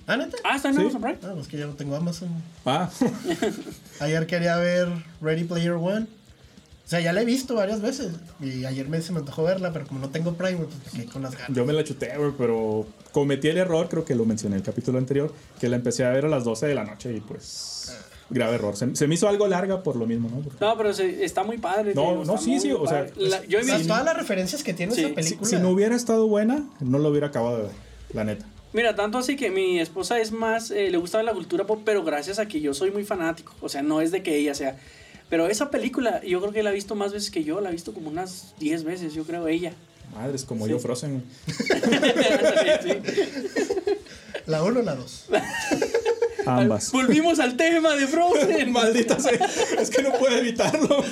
[0.07, 0.37] ¿Ah, neta?
[0.45, 0.81] Ah, está en Sí.
[0.83, 1.19] Amazon Prime.
[1.25, 2.29] Ah, pues que yo no tengo Amazon.
[2.65, 2.89] ah,
[4.01, 4.89] Ayer quería ver
[5.21, 6.07] Ready Player One.
[6.89, 8.13] O sea, ya la he visto varias veces.
[8.41, 11.13] Y ayer me, se me antojó verla, pero como no tengo Prime, pues me quedé
[11.13, 11.55] con las ganas.
[11.55, 14.65] yo me la chuté, güey, pero cometí el error, creo que lo mencioné en el
[14.65, 17.95] capítulo anterior, que la empecé a ver a las 12 de la noche y pues.
[18.31, 18.75] Grave error.
[18.75, 20.41] Se, se me hizo algo larga por lo mismo, ¿no?
[20.41, 21.93] Porque- No, pero se- está muy padre.
[21.95, 23.07] No, tío, no, sí, sí, o sea.
[23.17, 25.01] La- yo he visto- todas las referencias que tiene Sí.
[25.01, 25.49] esa Si, película.
[25.51, 27.73] si no hubiera estado buena, no lo hubiera acabado de ver,
[28.15, 28.47] la neta.
[28.73, 32.03] Mira, tanto así que mi esposa es más, eh, le gusta la cultura pop, pero
[32.05, 33.55] gracias a que yo soy muy fanático.
[33.63, 34.77] O sea, no es de que ella sea.
[35.29, 37.73] Pero esa película, yo creo que la ha visto más veces que yo, la ha
[37.73, 39.73] visto como unas 10 veces, yo creo, ella.
[40.15, 40.71] Madre, es como Sí.
[40.71, 41.23] yo Frozen.
[44.47, 45.27] La 1 o la 2.
[46.47, 46.91] Ambas.
[46.93, 48.73] Volvimos al tema de Frozen.
[48.73, 49.33] Maldita sea.
[49.79, 51.05] Es que no puedo evitarlo.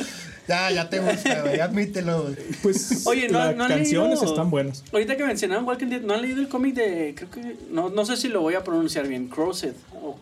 [0.49, 1.61] Ya, ya te gusta, güey.
[1.61, 2.37] Admítelo, güey.
[2.63, 4.33] Pues Oye, ¿no- las no han canciones leído?
[4.33, 4.83] están buenas.
[4.93, 8.07] Ahorita que mencionaban Walking Dead, ¿no han leído el cómic de, creo que, no, no
[8.07, 10.19] sé si lo voy a pronunciar bien, Crowset, o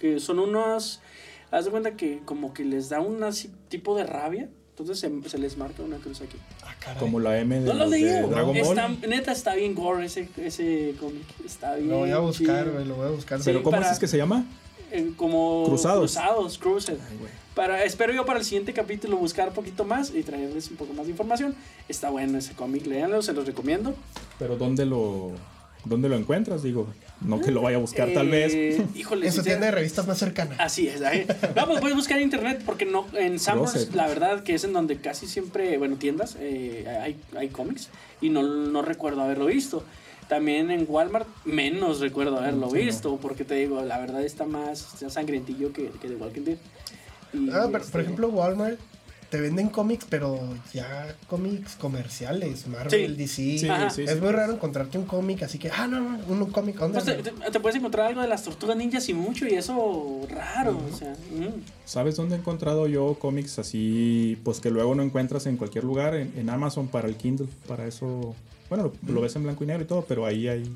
[0.00, 1.00] que son unos,
[1.50, 5.28] haz de cuenta que como que les da un así tipo de rabia, Entonces se,
[5.28, 6.36] se les marca una cruz aquí.
[6.62, 7.00] Ah, caray.
[7.00, 8.04] Como la M de, No lo de leí.
[8.28, 8.56] Dragon Ball.
[8.56, 11.24] Está, neta, está bien gore ese, ese cómic.
[11.44, 11.88] Está bien.
[11.88, 13.40] Lo voy a buscar, güey, lo voy a buscar.
[13.44, 14.44] Pero ¿cómo para- es que se llama?
[14.92, 16.12] Eh, como Cruzados.
[16.14, 16.96] Cruzados, Cruised.
[17.10, 17.30] Ay, güey.
[17.56, 20.92] Para, espero yo para el siguiente capítulo buscar un poquito más y traerles un poco
[20.94, 21.56] más de información.
[21.88, 23.94] Está bueno ese cómic, léanlo, se los recomiendo.
[24.38, 25.32] Pero ¿dónde lo,
[25.84, 26.62] ¿dónde lo encuentras?
[26.62, 26.86] Digo,
[27.20, 28.52] no que lo vaya a buscar tal vez.
[28.54, 30.54] Eh, Híjole, En su tienda de revistas más cercana.
[30.58, 31.00] Así es.
[31.00, 34.72] No, pues puedes buscar en internet porque no en Summers, la verdad que es en
[34.72, 37.88] donde casi siempre, bueno, tiendas, eh, hay, hay cómics
[38.20, 39.82] y no, no recuerdo haberlo visto.
[40.28, 42.80] También en Walmart menos recuerdo haberlo Sí, no.
[42.84, 46.56] visto porque te digo, la verdad está más sangrientillo que, que The Walking Dead.
[47.32, 48.78] Y, Ah, pero, este, por ejemplo, Walmart
[49.30, 50.38] te venden cómics, pero
[50.72, 53.16] ya cómics comerciales, Marvel, Sí.
[53.16, 53.58] DC.
[53.58, 53.90] Sí, Ajá.
[53.90, 54.16] sí, es sí.
[54.20, 57.00] muy raro encontrarte un cómic, así que, ah, no, no, un, un cómic, ¿dónde?
[57.00, 60.26] pues, te, te- te puedes encontrar algo de las tortugas ninjas y mucho y eso
[60.30, 61.62] raro, o sea, mm.
[61.84, 66.14] ¿Sabes dónde he encontrado yo cómics así, pues que luego no encuentras en cualquier lugar?
[66.14, 68.34] En, en Amazon para el Kindle, para eso.
[68.70, 70.70] Bueno, lo, lo ves en blanco y negro y todo, pero ahí hay.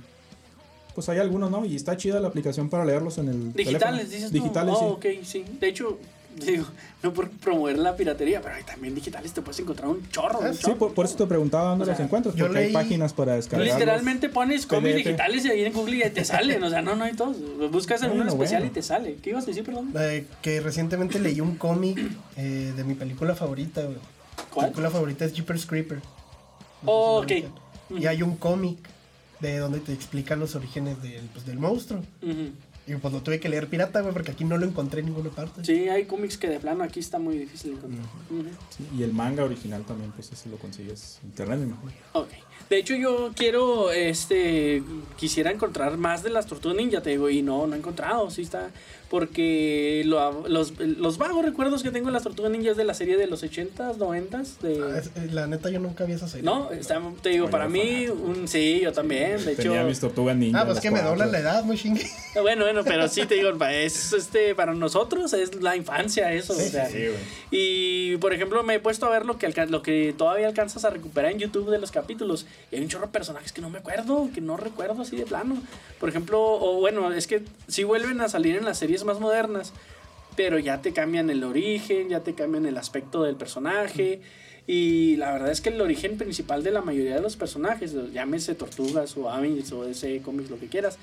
[0.94, 1.64] Pues hay algunos, ¿no?
[1.64, 3.52] Y está chida la aplicación para leerlos en el.
[3.54, 4.02] digitales, teléfono.
[4.10, 4.34] dices tú.
[4.34, 5.08] Digitales, oh, sí.
[5.18, 5.44] ok, sí.
[5.60, 5.98] De hecho,
[6.46, 6.64] digo,
[7.02, 10.40] no por promover la piratería, pero ahí también digitales te puedes encontrar un chorro.
[10.42, 10.78] Ah, un Sí, chorro.
[10.78, 13.66] por, por eso te preguntaba dónde O sea, los encuentras, porque hay páginas para descargar.
[13.66, 16.62] Literalmente pones cómics digitales y ahí en Google y te salen.
[16.62, 17.36] O sea, no, no hay todos.
[17.70, 18.70] Buscas en uno Bueno, especial bueno.
[18.72, 19.16] y te sale.
[19.22, 19.92] ¿Qué ibas a decir, perdón?
[19.98, 21.98] Eh, que recientemente leí un cómic
[22.36, 23.96] eh, de mi película favorita, güey.
[23.96, 24.00] Mi
[24.50, 24.66] ¿Cuál?
[24.66, 26.00] película favorita es Jeepers Creeper.
[26.84, 27.32] Oh, ok.
[27.98, 28.78] Y hay un cómic
[29.40, 32.00] de donde te explican los orígenes del, pues, del monstruo.
[32.22, 32.50] Ujú.
[32.86, 35.30] Y pues lo tuve que leer pirata, güey, porque aquí no lo encontré en ninguna
[35.30, 35.64] parte.
[35.64, 38.06] Sí, hay cómics que de plano aquí está muy difícil de encontrar.
[38.76, 41.92] Sí, y el manga original también, pues ese lo consigues en internet, me imagino.
[42.14, 42.28] Ok.
[42.70, 44.82] De hecho, yo quiero, este,
[45.18, 48.42] quisiera encontrar más de las tortugas ninja, te digo, y no, no he encontrado, sí
[48.42, 48.70] está.
[49.10, 52.94] Porque lo- los, los vagos recuerdos que tengo de las tortugas ninja es de la
[52.94, 54.54] serie de los 80s, 90s.
[54.58, 54.98] Ah, De...
[54.98, 56.42] es- eh, la neta, yo nunca vi esa serie.
[56.44, 59.44] No, está, te digo, para mí, un, sí, yo también.
[59.44, 60.62] De Tenía hecho, mis tortugas ninja.
[60.62, 62.06] Ah, pues que me doblan la edad, muy chingue.
[62.40, 66.54] bueno, bueno, pero sí te digo, es este, para nosotros es la infancia eso.
[66.54, 67.12] Sí, o sea, Sí, güey.
[67.50, 70.90] Y por ejemplo, me he puesto a ver lo que, lo que todavía alcanzas a
[70.90, 72.46] recuperar en YouTube de los capítulos.
[72.70, 75.26] Y hay un chorro de personajes que no me acuerdo, que no recuerdo así de
[75.26, 75.56] plano.
[76.00, 79.72] Por ejemplo, o bueno, es que sí vuelven a salir en las series más modernas,
[80.36, 84.20] pero ya te cambian el origen, ya te cambian el aspecto del personaje.
[84.66, 88.54] Y la verdad es que el origen principal de la mayoría de los personajes, llámese
[88.54, 90.98] Tortugas o Avengers o ese cómics, lo que quieras,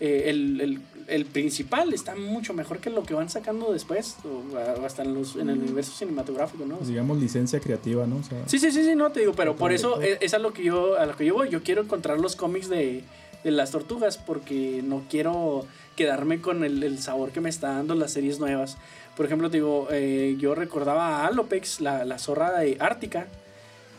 [0.00, 4.42] eh, el, el- el principal está mucho mejor que lo que van sacando después, o,
[4.56, 6.78] o hasta en, los, en el universo cinematográfico, ¿no?
[6.78, 8.16] Pues, digamos licencia creativa, ¿no?
[8.16, 10.40] O sea, Sí, sí, sí, sí, no te digo, pero por eso es, es a
[10.40, 11.48] lo que yo a lo que yo voy.
[11.48, 13.04] Yo quiero encontrar los cómics de,
[13.44, 17.94] de las tortugas porque no quiero quedarme con el, el sabor que me está dando
[17.94, 18.76] las series nuevas.
[19.16, 23.28] Por ejemplo, te digo, eh, yo recordaba a Alopex, la, la zorra de Ártica.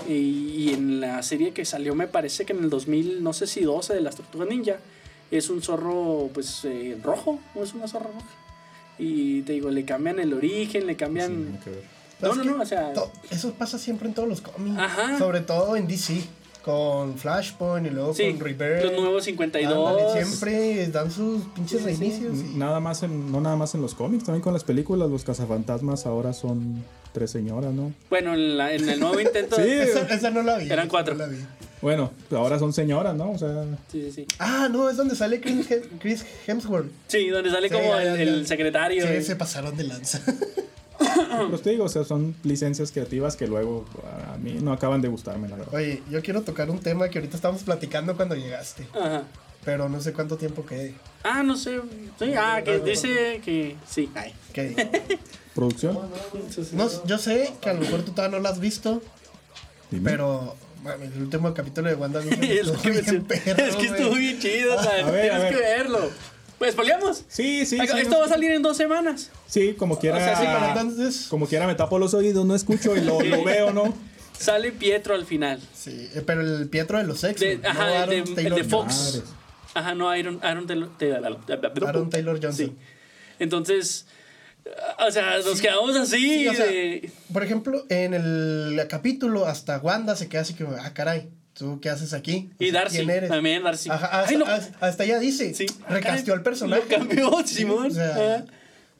[0.07, 3.47] Y, y en la serie que salió, me parece que en el 2000, no sé
[3.47, 4.75] si 12 de las tortugas ninja,
[5.31, 8.27] es un zorro, pues, eh, rojo, o es una zorra roja.
[8.99, 11.59] Y te digo, le cambian el origen, le sí, cambian.
[11.65, 11.83] ver.
[12.21, 12.93] No, no, no, o sea.
[12.93, 14.77] to- Eso pasa siempre en todos los cómics.
[14.79, 15.17] Ajá.
[15.19, 16.23] Sobre todo en DC.
[16.63, 18.83] Con Flashpoint y luego Sí, con Rebirth.
[18.83, 20.01] los nuevos 52.
[20.01, 22.01] Ándale, siempre dan sus pinches Sí, sí, sí.
[22.01, 22.37] reinicios.
[22.39, 25.23] y- Nada más en, no nada más en los cómics, también con las películas, los
[25.23, 27.93] cazafantasmas ahora son tres señoras, ¿no?
[28.09, 29.55] Bueno, en, la- en el nuevo intento.
[29.63, 29.63] Sí.
[29.69, 30.69] Esa, esa no la vi.
[30.69, 31.13] Eran cuatro.
[31.15, 31.37] no la vi.
[31.87, 33.31] Bueno, ahora son señoras, ¿no?
[33.31, 34.27] O sea, Sí, sí, sí.
[34.39, 36.91] Ah, no, es donde sale Chris, Hem- Chris Hemsworth.
[37.07, 38.47] Sí, donde sale Sí, como ya, el, ya, el ya.
[38.49, 39.07] secretario.
[39.07, 40.19] Sí, se pasaron de lanza.
[40.99, 43.85] pero te digo, o sea, son licencias creativas que luego
[44.33, 45.73] a mí no acaban de gustarme, la verdad.
[45.75, 48.85] Oye, yo quiero tocar un tema que ahorita estábamos platicando cuando llegaste.
[48.93, 49.23] Ajá.
[49.63, 50.93] Pero no sé cuánto tiempo quede.
[51.23, 51.79] Ah, no sé.
[52.19, 54.09] Sí, ah, que dice que sí.
[54.13, 54.33] Ay.
[54.51, 54.75] ¿Qué?
[55.55, 55.97] ¿Producción?
[56.73, 59.01] No, yo sé que a lo mejor tú todavía no lo has visto,
[59.89, 60.11] Dime.
[60.11, 64.75] pero bueno, el último capítulo de Wanda es, que me- es que estuvo bien chido,
[64.75, 65.77] o sea, ver, tienes que ver.
[65.83, 66.09] verlo.
[66.57, 67.23] Pues, ¿poliamos?
[67.27, 67.97] Sí, sí, sí.
[67.99, 69.29] Esto va a salir en dos semanas.
[69.45, 70.17] Sí, como quiera.
[70.17, 73.21] O sea, sí, Pero entonces, Como quiera me tapo los oídos, no escucho y lo,
[73.23, 73.93] lo veo, ¿no?
[74.37, 75.59] Sale Pietro al final.
[75.73, 78.35] sí, eh, pero el Pietro de los De- X-Men, no ajá, el Aaron de- el
[78.35, 79.23] Taylor de Fox.
[79.75, 82.53] Ajá, no, Aaron, Aaron Taylor, Taylor- Aaron Taylor Johnson.
[82.67, 82.75] Sí.
[83.39, 84.07] Entonces,
[85.05, 86.17] o sea, nos quedamos así.
[86.17, 90.75] Sí, o sea, de- Por ejemplo, en el capítulo hasta Wanda se queda así como,
[90.79, 92.49] ah, caray, ¿tú qué haces aquí?
[92.59, 93.29] y O sea, Darcy, ¿Quién eres?
[93.29, 93.89] también Darcy.
[93.89, 94.45] Ajá, hasta, Ay, no.
[94.79, 95.65] hasta- ella dice, Sí.
[95.89, 96.83] recasteó al personaje.
[96.89, 97.87] Lo cambió, Simón.
[97.91, 98.45] O sea, Ajá.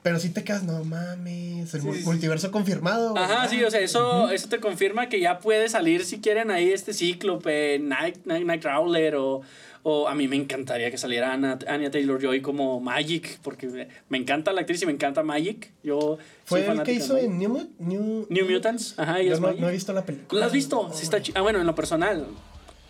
[0.03, 3.17] Pero sí te quedas, no mames, el Sí, mul- sí, multiverso confirmado.
[3.17, 6.71] Ajá, sí, o sea, eso, eso te confirma que ya puede salir si quieren ahí
[6.71, 9.41] este Cíclope, Night, Night, Nightcrawler o,
[9.83, 14.51] o a mí me encantaría que saliera Anna, Anya Taylor-Joy como Magic, porque me, encanta
[14.53, 15.71] la actriz y me encanta Magic.
[15.83, 17.37] Yo Fue el que hizo en.
[17.39, 20.41] New, New, New Mutants, ajá, y no, no he visto la película.
[20.41, 20.89] ¿La has visto?
[20.93, 22.25] Sí está Ah, bueno, en lo personal,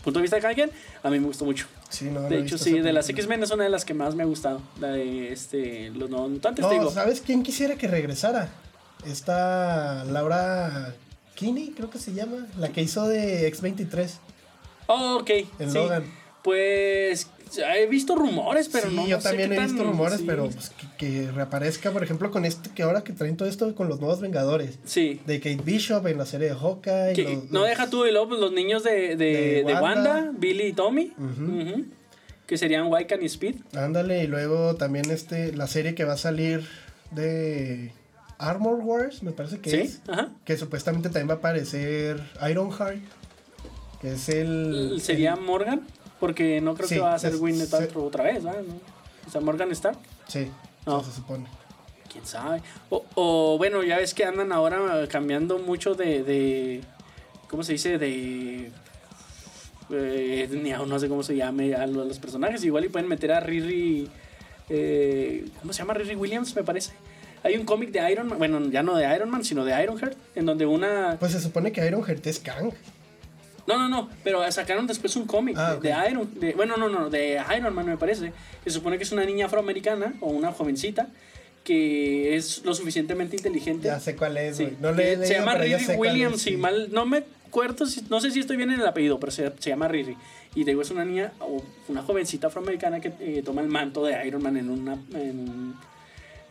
[0.03, 0.71] punto de vista de cada quien,
[1.03, 1.67] a mí me gustó mucho.
[1.89, 3.09] Sí, no, no De he hecho, sí, de las.
[3.09, 4.61] X-Men es una de las que más me ha gustado.
[4.79, 6.91] La de este, los nuevos mutantes, te No, digo.
[6.91, 8.49] ¿sabes quién quisiera que regresara?
[9.05, 10.93] Esta Laura
[11.35, 14.09] Kinney, creo que se llama, la que hizo de X23
[14.87, 15.29] Oh, ok.
[15.59, 15.77] en sí.
[15.77, 16.03] Logan.
[16.43, 19.07] Pues he visto rumores, pero sí, no.
[19.07, 20.23] yo no sé también qué he tan- visto rumores, sí.
[20.27, 23.73] pero pues, que, que reaparezca, por ejemplo, con este, que ahora que traen todo esto
[23.75, 24.79] con los nuevos Vengadores.
[24.85, 25.21] Sí.
[25.25, 27.13] De Kate Bishop en la serie de Hawkeye.
[27.13, 29.73] Que- los- no los- deja tú y luego pues, los niños de, de, De de
[29.75, 30.31] Wanda.
[30.37, 31.13] Billy y Tommy.
[32.45, 33.55] Que serían Wiccan y Speed.
[33.75, 36.65] Ándale, y luego también este, la serie que va a salir
[37.11, 37.91] de
[38.37, 40.01] Armor Wars, me parece que Sí, es.
[40.07, 40.29] ajá.
[40.45, 42.99] Que supuestamente también va a aparecer Ironheart.
[44.01, 44.99] Que es el.
[45.01, 45.81] Sería el- Morgan,
[46.19, 48.61] porque no creo Sí, que va a ser Gwyneth Paltrow otra vez, ¿verdad?
[48.67, 48.75] ¿No?
[49.27, 49.97] O sea, Morgan Stark.
[50.27, 50.49] sí,
[50.85, 51.03] No.
[51.03, 51.45] se supone.
[52.11, 52.61] quién sabe.
[52.89, 56.23] O, o, bueno, ya ves que andan ahora cambiando mucho de.
[56.23, 56.81] de
[57.49, 57.97] ¿Cómo se dice?
[57.97, 58.71] De.
[59.91, 62.63] eh, etnia, o no sé cómo se llame a los personajes.
[62.63, 64.09] Igual y pueden meter a Riri.
[64.69, 65.93] eh, ¿Cómo se llama?
[65.93, 66.91] Riri Williams, me parece.
[67.43, 70.17] Hay un cómic de Iron Man, bueno, ya no de Iron Man, sino de Ironheart,
[70.35, 71.17] en donde una.
[71.19, 72.71] Pues se supone que Ironheart es Kang.
[73.67, 75.93] No, no, no, pero sacaron después un cómic Ah, de.
[76.09, 78.31] Iron, de- bueno, no, no, de Iron Man me parece.
[78.63, 81.07] Se supone que es una niña afroamericana o una jovencita
[81.63, 83.87] que es lo suficientemente inteligente.
[83.87, 84.69] Ya sé cuál es, Sí.
[84.79, 86.57] No le he se llama Riri Williams, si sí.
[86.57, 89.51] mal, no me acuerdo, si- no sé si estoy bien en el apellido, pero se,
[89.59, 90.15] se llama Riri.
[90.55, 94.25] Y digo, es una niña, o una jovencita afroamericana que eh, toma el manto de
[94.25, 95.75] Iron Man en, una, en un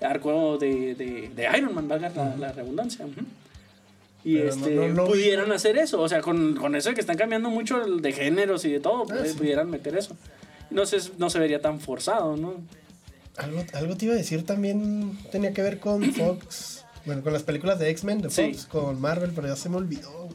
[0.02, 3.06] arco de, de, de Iron Man, valga la, la redundancia.
[4.26, 5.10] Y Pero no- este, no lo vi.
[5.12, 8.64] pudieran hacer eso, o sea, con, con eso de que están cambiando mucho de géneros
[8.64, 9.38] y de todo, Ah, pues, sí.
[9.38, 10.16] pudieran meter eso.
[10.70, 12.54] No, se, no se vería tan forzado, ¿no?
[13.36, 16.84] Algo, algo te iba a decir también tenía que ver con Fox.
[17.04, 18.52] bueno, con las películas de X-Men de Sí.
[18.52, 20.28] Fox, con Marvel, pero ya se me olvidó.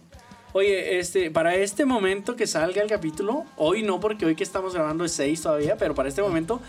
[0.53, 4.73] Oye, este, para este momento que salga el capítulo, hoy no, porque hoy que estamos
[4.73, 6.61] grabando es 6 todavía, pero para este momento,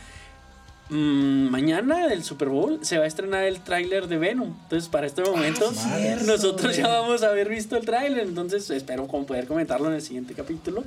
[0.90, 4.54] mm, mañana del Super Bowl se va a estrenar el tráiler de Venom.
[4.64, 8.26] Entonces, para este momento, Ah, cierto, nosotros ya vamos a haber visto el tráiler.
[8.26, 10.84] Entonces, espero poder comentarlo en el siguiente capítulo.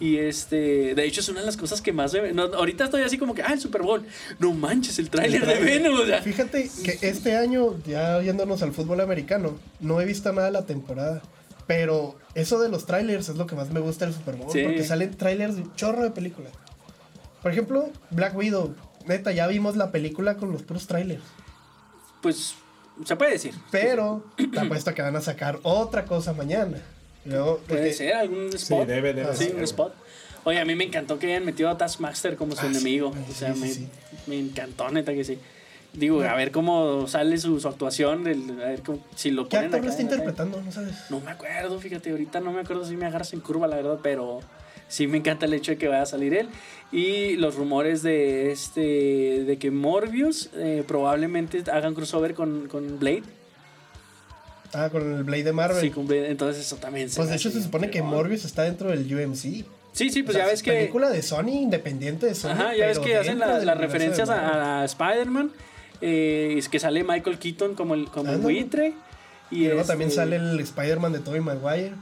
[0.00, 3.18] Y este, de hecho, es una de las cosas que más no, ahorita estoy así
[3.18, 4.04] como que, ah, el Super Bowl.
[4.40, 5.94] No manches, el tráiler de Venom.
[5.94, 10.46] O sea, Fíjate que este año, ya yéndonos al fútbol americano, no he visto nada
[10.46, 11.22] de la temporada.
[11.68, 14.50] Pero eso de los trailers es lo que más me gusta del Super Bowl.
[14.50, 14.64] Sí.
[14.64, 16.52] Porque salen trailers de un chorro de películas.
[17.40, 18.74] Por ejemplo, Black Widow.
[19.06, 21.22] Neta, ya vimos la película con los puros trailers.
[22.20, 22.54] pues,
[23.04, 23.54] se puede decir.
[23.72, 26.78] Pero te apuesto que van a sacar otra cosa mañana.
[27.24, 28.80] Luego, Puede porque- ser algún spot.
[28.82, 29.56] Sí, debe, debe Sí, ser.
[29.56, 29.94] un spot.
[30.44, 33.12] Oye, a mí me encantó que hayan metido a Taskmaster como su Ah, enemigo.
[33.12, 33.88] sí, o sea, sí, me, sí.
[34.26, 35.38] me encantó, neta que sí.
[35.92, 39.56] Digo, a ver cómo sale su, su actuación, del- a ver cómo- si lo ¿Qué
[39.56, 40.62] ponen actor lo está interpretando?
[40.62, 40.94] No sabes.
[41.10, 43.98] No me acuerdo, fíjate, ahorita no me acuerdo si me agarras en curva, la verdad,
[44.02, 44.40] pero
[44.92, 46.48] sí me encanta el hecho de que vaya a salir él.
[46.92, 53.22] Y los rumores de este de que Morbius eh, probablemente hagan crossover con, con Blade.
[54.74, 55.80] Ah, con el Blade de Marvel.
[55.80, 56.30] Sí, con Blade.
[56.30, 58.02] Entonces eso también pues de hecho se supone que.
[58.02, 59.64] Morbius está dentro del UMC.
[59.94, 60.72] Sí, sí, pues O sea, ya ves es que.
[60.72, 62.50] película de Sony, independiente de Sony.
[62.52, 65.50] Ajá, ya ves que hacen la- las referencias a, a Spider-Man.
[66.00, 68.94] eh, es que sale Michael Keaton como el, como el buitre.
[69.50, 71.92] Y luego este, también sale el Spider-Man de Tobey Maguire.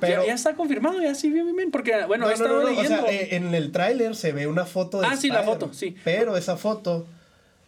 [0.00, 2.62] Pero, ya, está confirmado, ya sí, bien, bien, porque bueno, no, he no, estado no,
[2.62, 3.02] no, o leyendo.
[3.06, 5.72] sea, eh, en el tráiler se ve una foto de Ah, sí, la Spider-Man, foto,
[5.74, 5.96] sí.
[6.04, 7.06] Pero esa foto,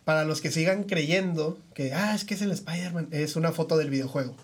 [0.05, 3.77] para los que sigan creyendo que, ah, es que es el Spider-Man, es una foto
[3.77, 4.35] del videojuego.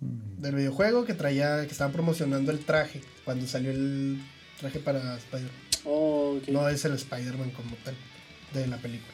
[0.00, 4.18] Del videojuego que traía, que estaban promocionando el traje cuando salió el
[4.58, 5.52] traje para Spider-Man.
[5.84, 6.48] Oh, ok.
[6.48, 7.94] No es el Spider-Man como tal
[8.52, 9.12] de la película.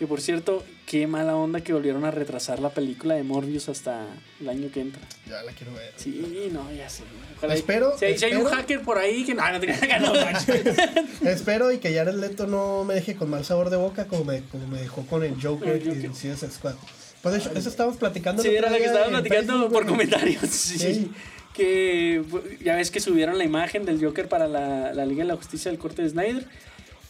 [0.00, 4.06] Y por cierto, qué mala onda que volvieron a retrasar la película de Morbius hasta
[4.40, 5.02] el año que entra.
[5.28, 5.92] Ya la quiero ver.
[5.96, 7.02] Sí, no, ya sé.
[7.36, 9.34] Ojalá Espero- Si hay, si hay un espero- hacker por ahí que.
[9.34, 9.60] No, no.
[11.28, 14.40] Espero y que Jared Leto no me deje con mal sabor de boca como me,
[14.44, 16.02] como me dejó con el Joker, El Joker.
[16.02, 16.74] y el Suicide Squad.
[17.22, 18.42] Pues de hecho, eso estábamos platicando.
[18.42, 20.42] Sí, era la que en platicando Facebook, por comentarios.
[20.48, 20.78] Sí.
[20.78, 21.10] Sí.
[21.52, 22.22] Que
[22.64, 25.70] ya ves que subieron la imagen del Joker para la, la Liga de la Justicia
[25.70, 26.46] del corte de Snyder.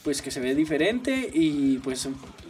[0.05, 2.09] Pues que se ve diferente y pues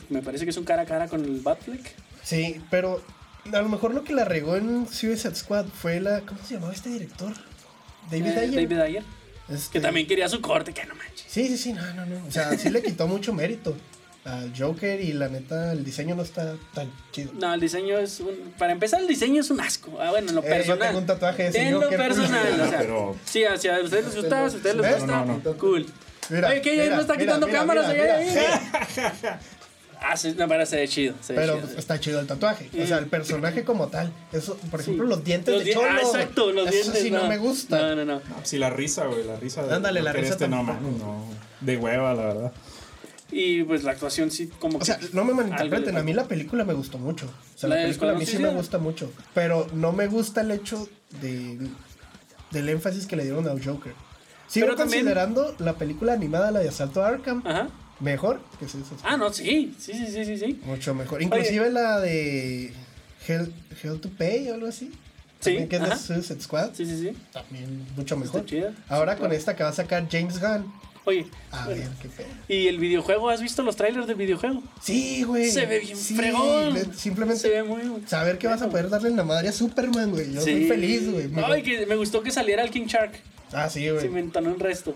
[0.08, 1.82] me parece que es un cara a cara con el Batfleck.
[2.22, 3.02] Sí, pero
[3.52, 6.20] a lo mejor lo que la regó en Suicide Squad fue la.
[6.20, 7.32] ¿Cómo se llamaba este director?
[8.10, 8.54] David Eh, Ayer.
[8.54, 9.02] David Ayer.
[9.48, 11.24] Este, Que también quería su corte, que no manches.
[11.28, 12.24] Sí, sí, sí, no, no, no.
[12.26, 13.76] O sea, sí le quitó mucho mérito
[14.24, 17.32] al Joker y la neta el diseño no está tan chido.
[17.34, 18.52] No, el diseño es un.
[18.58, 19.98] Para empezar, el diseño es un asco.
[20.00, 20.78] Ah, bueno, en lo Eh, yo personal.
[20.88, 22.78] tengo un tatuaje de ese En lo Joker, personal, pues, o sea.
[22.78, 25.24] pero- Sí, hacia a ustedes les gusta, si a ustedes les gusta.
[25.24, 25.86] No, no, Cool.
[26.30, 26.72] Mira, Oye, ¿qué?
[26.82, 29.38] mira, ¿No está mira, quitando mira, cámaras allá?
[30.02, 31.14] Ah, sí, no, pero se ve chido.
[31.20, 31.66] Se ve Pero chido.
[31.66, 32.70] pues, está chido el tatuaje.
[32.82, 34.10] O sea, el personaje como tal.
[34.32, 35.10] Eso, por ejemplo, Sí.
[35.10, 35.88] los dientes Los de di- cholo.
[35.90, 37.02] Ah, exacto, los eso dientes.
[37.02, 37.78] sí no, me gusta.
[37.78, 38.14] No, no, no.
[38.14, 39.62] No, sí, la risa, güey, la risa.
[39.62, 41.24] de- Ándale, la de risa Este, no, no.
[41.60, 42.52] De hueva, la verdad.
[43.30, 46.24] Y pues la actuación sí, como O sea, que- no me malinterpreten, a mí la
[46.24, 47.26] película me gustó mucho.
[47.26, 49.12] O sea, la, ¿La película a mí sí me gusta mucho.
[49.34, 50.88] Pero no me gusta el hecho
[51.20, 51.58] de,
[52.52, 53.92] del énfasis que le dieron al Joker.
[54.50, 57.68] Sigo Pero también- considerando la película animada, la de Asalto a Arkham, Ajá.
[58.00, 59.12] mejor que Suicide Squad.
[59.12, 59.74] Ah, no, sí.
[59.78, 60.36] Sí, sí, sí, sí.
[60.38, 60.60] sí.
[60.64, 61.22] Mucho mejor.
[61.22, 62.72] Inclusive la de
[63.28, 64.90] Hell, Hell to Pay o algo así.
[65.38, 65.96] Sí, También que es de.
[65.96, 66.70] Suicide Squad.
[66.74, 67.16] Sí, sí, sí.
[67.32, 68.44] También mucho mejor.
[68.44, 68.74] Chida.
[68.88, 69.38] Ahora Sí, con claro.
[69.38, 70.70] esta que va a sacar James Gunn.
[71.06, 72.26] Oye, A ver, qué pedo.
[72.46, 73.30] ¿y el videojuego?
[73.30, 74.62] ¿Has visto los trailers del videojuego?
[74.82, 75.50] Sí, güey.
[75.50, 76.74] Se ve bien Sí, fregón.
[76.74, 77.82] le- Simplemente Se ve muy...
[78.06, 80.30] saber que vas a poder darle en la madre a Superman, güey.
[80.34, 80.50] Yo Sí.
[80.52, 81.30] soy feliz, güey.
[81.42, 83.12] Ay, que me gustó que saliera el King Shark.
[83.52, 84.08] Ah, sí, Se güey.
[84.08, 84.94] me entonó un resto.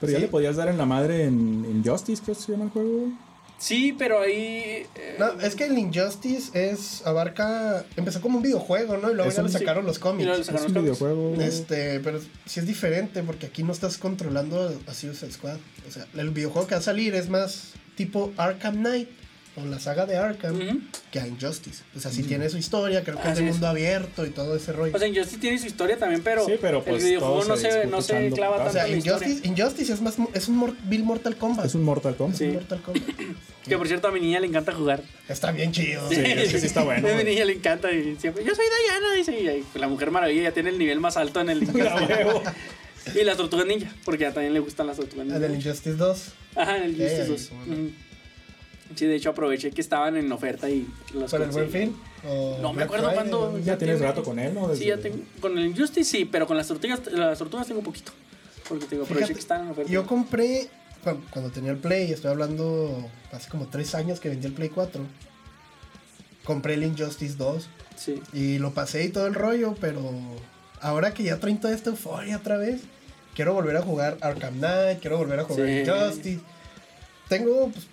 [0.00, 2.64] Pero ya le podías dar en la madre en, en Justice, creo que se llama
[2.64, 3.08] el juego.
[3.58, 4.84] Sí, pero ahí...
[4.94, 9.10] eh, No, es que el Injustice es abarca empezó como un videojuego, ¿no?
[9.10, 10.28] Y luego ya un- le sacaron los cómics.
[10.40, 11.00] Es sacaron un los cómics.
[11.00, 11.40] videojuego.
[11.42, 15.56] Este, pero sí es diferente porque aquí no estás controlando a Suicide Squad.
[15.88, 19.08] O sea, el videojuego que va a salir es más tipo Arkham Knight
[19.56, 21.82] o la saga de Arkham que a Injustice.
[21.96, 23.54] O sea, sí tiene su historia, creo que es Así de es.
[23.54, 24.94] mundo abierto y todo ese rollo.
[24.94, 27.86] O sea, Injustice tiene su historia también, pero, Sí, pero, pues, el videojuego no se
[27.86, 28.74] no se clava putazos.
[28.74, 29.14] O tanto sea.
[29.22, 31.66] Injustice, Injustice es más es un mor- Bill Mortal Kombat.
[31.66, 32.34] Es un Mortal Kombat.
[32.34, 32.44] Es Sí.
[32.46, 33.02] un Mortal Kombat.
[33.66, 35.02] Que por cierto, a mi niña le encanta jugar.
[35.28, 36.08] Está bien chido.
[36.08, 39.14] Sí, ese sí está bueno, A mi niña le encanta y siempre, yo soy Diana,
[39.16, 42.54] dice, y ahí, la Mujer Maravilla ya tiene el nivel más alto en el A.
[43.14, 45.38] Y las tortugas ninja, porque ya también le gustan las tortugas El ninja.
[45.38, 46.24] del Injustice 2.
[46.56, 47.50] Ajá, en el Sí, Justice ahí, 2.
[48.94, 51.96] Sí, de hecho aproveché que estaban en oferta y los ¿Para el buen fin?
[52.26, 53.58] ¿O No me acuerdo cuándo.
[53.58, 54.74] Ya tienes tiene- rato con él, ¿no?
[54.74, 55.18] Sí, ya tengo.
[55.40, 58.12] Con el Injustice sí, pero con las tortugas, las tortugas tengo poquito.
[58.68, 59.90] Porque te digo, aproveché Fíjate, que estaban en oferta.
[59.90, 60.68] Yo compré,
[61.30, 65.02] cuando, tenía el Play, estoy hablando hace como tres años que vendí el Play 4.
[66.44, 68.22] Compré el Injustice 2 Sí.
[68.32, 70.00] y lo pasé y todo el rollo, pero
[70.80, 72.82] ahora que ya traen toda esta euforia otra vez,
[73.34, 75.72] quiero volver a jugar Arkham Knight, quiero volver a jugar Sí.
[75.80, 76.40] Injustice.
[77.28, 77.86] Tengo pues,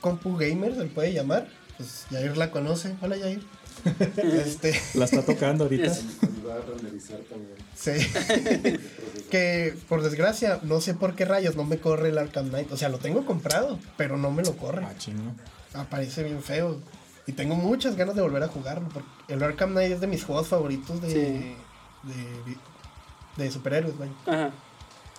[0.00, 1.48] compu gamer, se le puede llamar.
[1.76, 2.94] Pues Yair la conoce.
[3.02, 3.42] Hola Yair.
[4.16, 5.84] este, La está tocando ahorita.
[5.84, 6.04] Yes.
[6.46, 7.56] Va a renderizar también.
[7.74, 7.92] Sí.
[9.30, 12.70] que por desgracia, no sé por qué rayos no me corre el Arkham Knight.
[12.72, 14.84] O sea, lo tengo comprado, pero no me lo corre.
[14.84, 15.34] Ah, chingo.
[15.74, 16.80] Aparece bien feo.
[17.26, 18.88] Y tengo muchas ganas de volver a jugarlo.
[18.90, 21.56] Porque el Arkham Knight es de mis juegos favoritos de, Sí.
[22.04, 24.12] de, de superhéroes, vaya.
[24.26, 24.50] Ajá.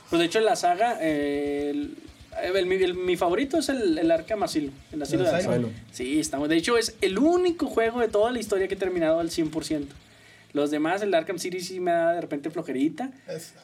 [0.09, 1.97] Pues de hecho en la saga, eh, el,
[2.43, 4.73] el- mi, el- mi favorito es el, el Arkham Asylum.
[4.91, 5.71] El Asilo El de Asylum.
[5.91, 6.49] Sí, estamos.
[6.49, 9.85] De hecho es el único juego de toda la historia que he terminado al 100%.
[10.53, 13.11] Los demás, el Arkham City sí me da de repente flojerita.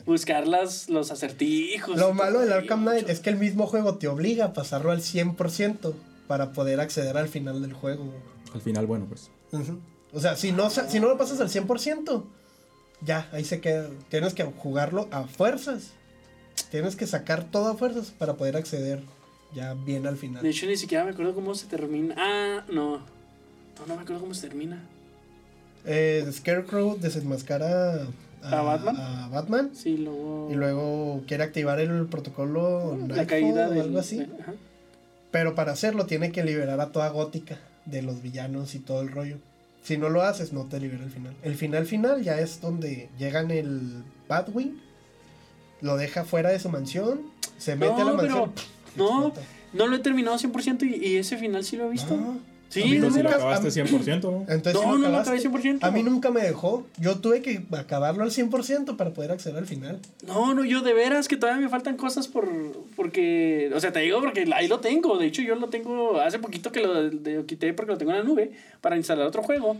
[0.05, 1.97] Buscar las, los acertijos.
[1.97, 4.99] Lo malo del Arkham Knight es que el mismo juego te obliga a pasarlo al
[4.99, 5.93] 100%
[6.27, 8.13] para poder acceder al final del juego.
[8.53, 9.29] Al final, bueno, pues.
[10.12, 12.25] O sea, si no, sa- si no lo pasas al 100%,
[13.01, 13.88] ya, ahí se queda.
[14.10, 15.91] Tienes que jugarlo a fuerzas.
[16.71, 19.01] Tienes que sacar todo a fuerzas para poder acceder
[19.53, 20.45] ya bien al De final.
[20.45, 22.15] hecho ni siquiera me acuerdo cómo se termina.
[22.17, 22.97] Ah, no.
[22.97, 24.81] No, no me acuerdo cómo se termina.
[25.86, 28.07] Eh, Scarecrow desenmascara
[28.43, 28.95] a, ¿A Batman?
[28.97, 30.49] a Batman Sí, luego.
[30.51, 34.21] y luego quiere activar el protocolo la Nightfall caída o de algo así.
[34.41, 34.53] Ajá.
[35.31, 39.10] Pero para hacerlo tiene que liberar a toda gótica de los villanos y todo el
[39.12, 39.38] rollo.
[39.84, 41.34] Si no lo haces, no te libera el final.
[41.41, 44.79] El final final ya es donde llegan el Batwing,
[45.82, 47.22] lo deja fuera de su mansión,
[47.58, 48.36] se mete a la No, pero.
[48.48, 48.52] mansión.
[48.96, 49.34] No,
[49.74, 52.15] no lo he terminado 100% y, y ese final sí lo he visto.
[52.15, 52.39] No.
[52.70, 54.46] Sí, A mí no si lo acabaste a- 100%.
[54.48, 55.80] Entonces, No, ¿sí no lo acabé 100%.
[55.82, 56.86] A mí nunca me dejó.
[57.00, 60.00] Yo tuve que acabarlo al 100% para poder acceder al final.
[60.26, 62.48] No, no, yo de veras que todavía me faltan cosas por
[62.96, 65.17] porque, o sea, te digo porque ahí lo tengo.
[65.17, 68.20] De hecho, yo lo tengo hace poquito que lo de- quité porque lo tengo en
[68.20, 69.76] la nube para instalar otro juego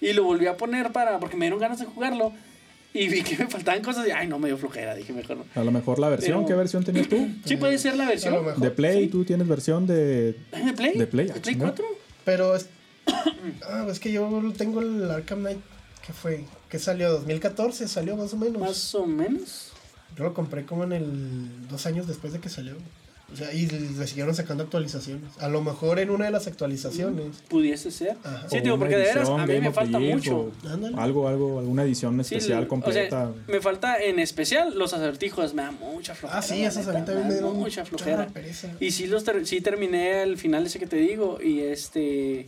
[0.00, 2.32] y lo volví a poner para porque me dieron ganas de jugarlo
[2.98, 5.44] y vi que me faltaban cosas y ay, no me dio flojera, dije mejor no.
[5.54, 7.28] A lo mejor la versión, Pero- ¿qué versión tenías tú?
[7.44, 8.56] Sí puede ser la A lo versión mejor.
[8.60, 10.36] De Play, tú tienes versión de.
[10.52, 10.98] ¿De Play?
[10.98, 11.66] De Play, ¿De ah, Play chinga.
[11.66, 11.84] 4?
[12.24, 12.68] Pero es,
[13.68, 15.58] ah, es que yo tengo el Arkham Knight.
[16.06, 16.44] ¿Qué fue?
[16.68, 17.20] ¿Qué salió?
[17.26, 17.86] ¿2014?
[17.86, 18.60] Salió más o menos.
[18.60, 19.72] Más o menos.
[20.16, 21.68] Yo lo compré como en el.
[21.68, 22.74] dos años después de que salió.
[23.32, 25.36] O sea, y le siguieron sacando actualizaciones.
[25.40, 27.38] A lo mejor en una de las actualizaciones.
[27.48, 28.16] Pudiese ser.
[28.22, 28.48] Ajá.
[28.48, 30.38] Sí, O digo, porque de veras a mí me falta mucho.
[30.38, 30.52] o.
[31.00, 33.08] Algo, algo, alguna edición Sí, especial o completa.
[33.08, 36.38] sea, me falta en especial los acertijos, me da mucha flojera.
[36.38, 38.28] Ah, sí, esas a mí también me da dieron mucha flojera.
[38.78, 42.46] Y sí los ter- sí terminé el final ese que te digo y este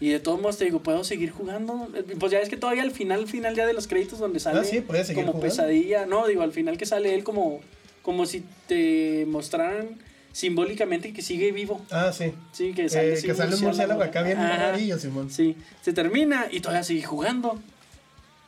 [0.00, 1.88] y de todos modos te digo, puedo seguir jugando.
[2.18, 4.60] Pues ya es que todavía al final, al final ya de los créditos donde sale
[4.60, 5.40] Ah, sí, como jugando.
[5.40, 7.60] pesadilla, no, digo, al final que sale él como
[8.02, 9.98] como si te mostraran
[10.40, 11.80] simbólicamente que sigue vivo.
[11.90, 12.32] Ah, sí.
[12.52, 15.30] Sí, que Eh, sale, que sale un murciélago acá bien amarillo, Simón.
[15.30, 17.58] Sí, se termina y todavía sigue jugando.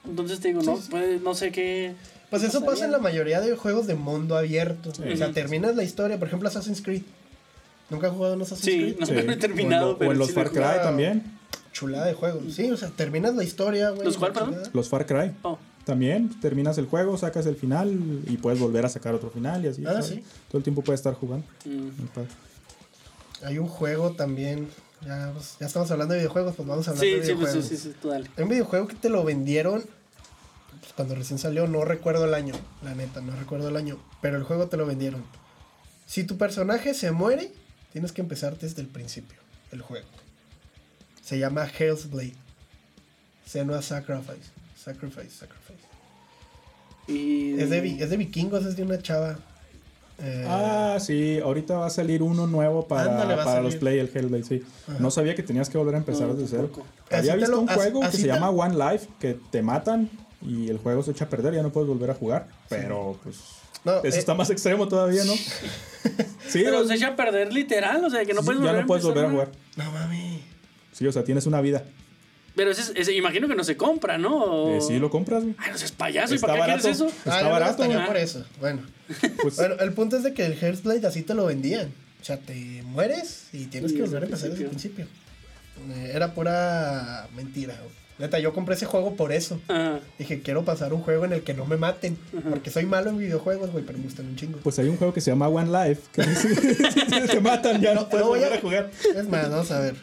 [0.06, 1.94] Entonces te digo, no, puede- no sé qué.
[2.28, 4.90] Pues eso pasa en la mayoría de juegos de mundo abierto.
[4.90, 7.02] O sea, terminas la historia, por ejemplo, Assassin's Creed.
[7.88, 8.96] ¿Nunca has jugado en Assassin's Sí, Creed?
[9.00, 9.12] no Sí.
[9.14, 11.22] lo he terminado, o en, lo- pero o en los sí he Far Cry también.
[11.72, 12.42] Chulada de juego.
[12.50, 14.04] Sí, o sea, terminas la historia, güey.
[14.04, 14.56] ¿Los cuál, perdón?
[14.74, 15.32] Los Far Cry.
[15.42, 15.58] Oh.
[15.88, 19.68] También terminas el juego, sacas el final y puedes volver a sacar otro final y
[19.68, 19.86] así.
[19.86, 20.06] Ah, ¿sabes?
[20.08, 20.24] sí.
[20.48, 21.46] Todo el tiempo puedes estar jugando.
[21.64, 21.88] Mm.
[23.42, 24.68] Hay un juego también.
[25.00, 27.38] Ya, pues, ya estamos hablando de videojuegos, pues vamos a hablar Sí, de sí, pues,
[27.54, 27.68] videojuegos.
[27.70, 28.28] sí, sí, sí, tú dale.
[28.36, 29.82] Hay un videojuego que te lo vendieron
[30.80, 34.36] pues, cuando recién salió, no recuerdo el año, la neta, no recuerdo el año, pero
[34.36, 35.24] el juego te lo vendieron.
[36.04, 37.50] Si tu personaje se muere,
[37.94, 39.38] tienes que empezar desde el principio,
[39.72, 40.06] el juego.
[41.22, 42.34] Se llama Hell's Blade.
[43.46, 44.50] Senua Sacrifice.
[44.76, 45.67] Sacrifice, Sacrifice.
[47.08, 47.58] Y...
[47.60, 49.38] Es de, es de vikingos, es de una chava.
[50.20, 53.76] eh, Ah, sí, ahorita va a salir uno nuevo para, Ándale, para los.
[53.76, 54.62] Play, el Hellblade, sí.
[54.86, 54.98] Ajá.
[55.00, 56.70] No sabía que tenías que volver a empezar No, desde cero.
[57.10, 60.10] Había visto lo- un así- juego que se te- llama One Life, que te matan
[60.42, 62.46] y el juego se echa a perder, ya no puedes volver a jugar.
[62.68, 63.36] Pero, pues,
[63.84, 65.32] no, eso eh, está más extremo todavía, ¿no?
[66.48, 68.82] sí, Pero se echa a perder literal, o sea, que no sí, puedes ya volver
[68.82, 69.48] no puedes volver a jugar.
[69.76, 70.42] No mami.
[70.92, 71.84] Sí, o sea, tienes una vida.
[72.58, 74.74] Pero ese, ese- imagino que no se compra, ¿no?
[74.74, 75.54] Eh, sí, lo compras, güey.
[75.58, 77.04] Ay, no seas payaso, ¿y Está para qué quieres barato.
[77.06, 77.16] eso?
[77.16, 78.06] Está ah, yo no barato, güey.
[78.06, 78.44] por eso.
[78.60, 78.82] Bueno.
[79.40, 81.88] Pues, Bueno, el punto es de que el Hell's Blade así te lo vendían.
[82.20, 85.06] O sea, te mueres y tienes que volver a empezar desde el principio.
[85.90, 87.74] Eh, Era pura mentira.
[87.80, 87.96] güey.
[88.18, 89.60] Neta, yo compré ese juego por eso.
[89.68, 90.00] Ajá.
[90.18, 92.18] Dije, quiero pasar un juego en el que no me maten.
[92.50, 94.58] Porque soy malo en videojuegos, güey, pero me gustan un chingo.
[94.58, 96.24] pues hay un juego que se llama One Life, que
[97.30, 98.90] te matan ya no, No, puedes no voy volver a- a jugar.
[99.14, 99.94] Es más, vamos a ver.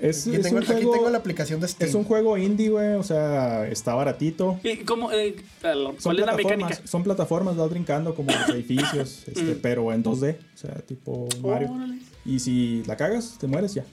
[0.00, 1.88] Es, es tengo, un aquí juego, tengo la aplicación de Steam.
[1.88, 4.58] es un juego indie, güey, o sea, está baratito.
[4.62, 6.86] ¿Y cómo, eh, Son ¿Cuál es la plataformas, mecánica?
[6.88, 9.58] son plataformas, vas brincando como los edificios, este, Mm.
[9.60, 11.72] pero en 2D, o sea, tipo Mario.
[11.72, 11.98] Órale.
[12.24, 13.84] Y si la cagas, te mueres ya.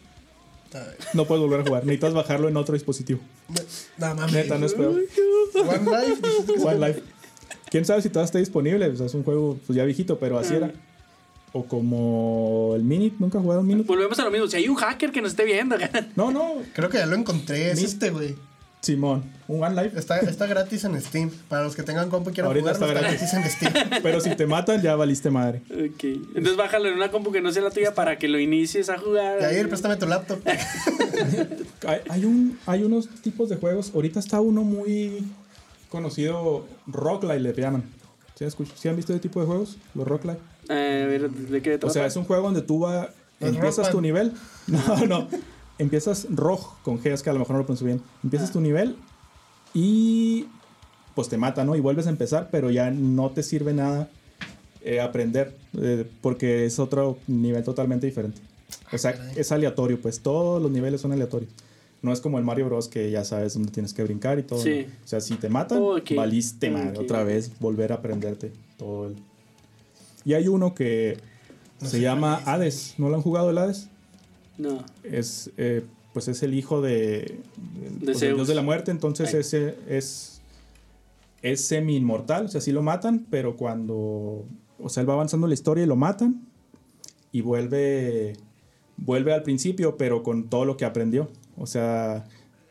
[1.14, 3.20] No puedes volver a jugar, necesitas bajarlo en otro dispositivo.
[3.98, 4.34] No mames.
[4.34, 4.92] Neta, no es peor.
[5.56, 6.62] One Life.
[6.64, 7.02] One Life.
[7.72, 10.38] Quién sabe si todavía está disponible, o sea, es un juego pues, ya viejito, pero
[10.38, 10.58] así Mm.
[10.58, 10.74] era.
[11.54, 13.88] O como el Minute, nunca he jugado un Minute.
[13.88, 14.48] Volvemos a lo mismo.
[14.48, 15.78] Si hay un hacker que nos esté viendo,
[16.16, 17.72] No, no, Creo que ya lo encontré.
[17.72, 18.36] Es este, güey.
[18.82, 20.00] Simón, un One Life.
[20.00, 21.32] Está, está gratis en Steam.
[21.50, 23.74] Para los que tengan compu y quieran Ahorita está está gratis en Steam.
[24.04, 25.62] Pero si te matan, ya valiste madre.
[25.72, 26.04] Ok.
[26.04, 28.98] Entonces bájalo en una compu que no sea la tuya para que lo inicies a
[28.98, 29.42] jugar.
[29.42, 30.40] Yair, préstame tu laptop.
[31.88, 33.92] Hay, hay un, hay unos tipos de juegos.
[33.94, 35.24] Ahorita está uno muy
[35.90, 37.84] conocido, Rocklight le llaman.
[38.36, 38.46] ¿Sí,
[38.76, 39.78] sí han visto ese tipo de juegos?
[39.96, 40.40] Los Rocklight.
[40.70, 41.88] Eh, a ver, ¿de qué trata?
[41.88, 43.10] O sea, es un juego donde tú vas,
[43.40, 44.34] empiezas tu nivel.
[44.68, 45.28] No, no.
[45.80, 48.02] Empiezas rojo con G, es que a lo mejor no lo pronuncio bien.
[48.24, 48.98] Empiezas tu nivel
[49.74, 50.48] y
[51.16, 51.76] pues te mata, ¿no?
[51.76, 54.10] Y vuelves a empezar, pero ya no te sirve nada
[54.82, 58.42] eh, aprender eh, porque es otro nivel totalmente diferente.
[58.92, 61.52] O sea, es aleatorio, pues todos los niveles son aleatorios.
[62.02, 62.88] No es como el Mario Bros.
[62.88, 64.62] que ya sabes dónde tienes que brincar y todo.
[64.62, 64.86] Sí.
[64.88, 64.94] ¿no?
[65.04, 66.12] O sea, si te matan, Ok.
[66.16, 66.98] valiste madre.
[67.00, 69.16] Otra vez volver a aprenderte todo el...
[70.28, 71.18] Y hay uno que
[71.80, 72.96] No se llama Hades.
[72.98, 73.88] ¿No lo han jugado el Hades?
[74.58, 74.84] No.
[75.02, 77.40] Es, eh, pues es el hijo de,
[78.04, 78.92] pues, dios de la muerte.
[78.92, 79.40] Entonces Ay.
[79.40, 80.42] ese es,
[81.42, 82.44] es semi-inmortal.
[82.44, 84.44] O sea, sí lo matan, pero cuando...
[84.80, 86.46] O sea, él va avanzando la historia y lo matan.
[87.32, 88.34] Y vuelve,
[88.98, 91.30] vuelve al principio, pero con todo lo que aprendió.
[91.56, 92.26] O sea,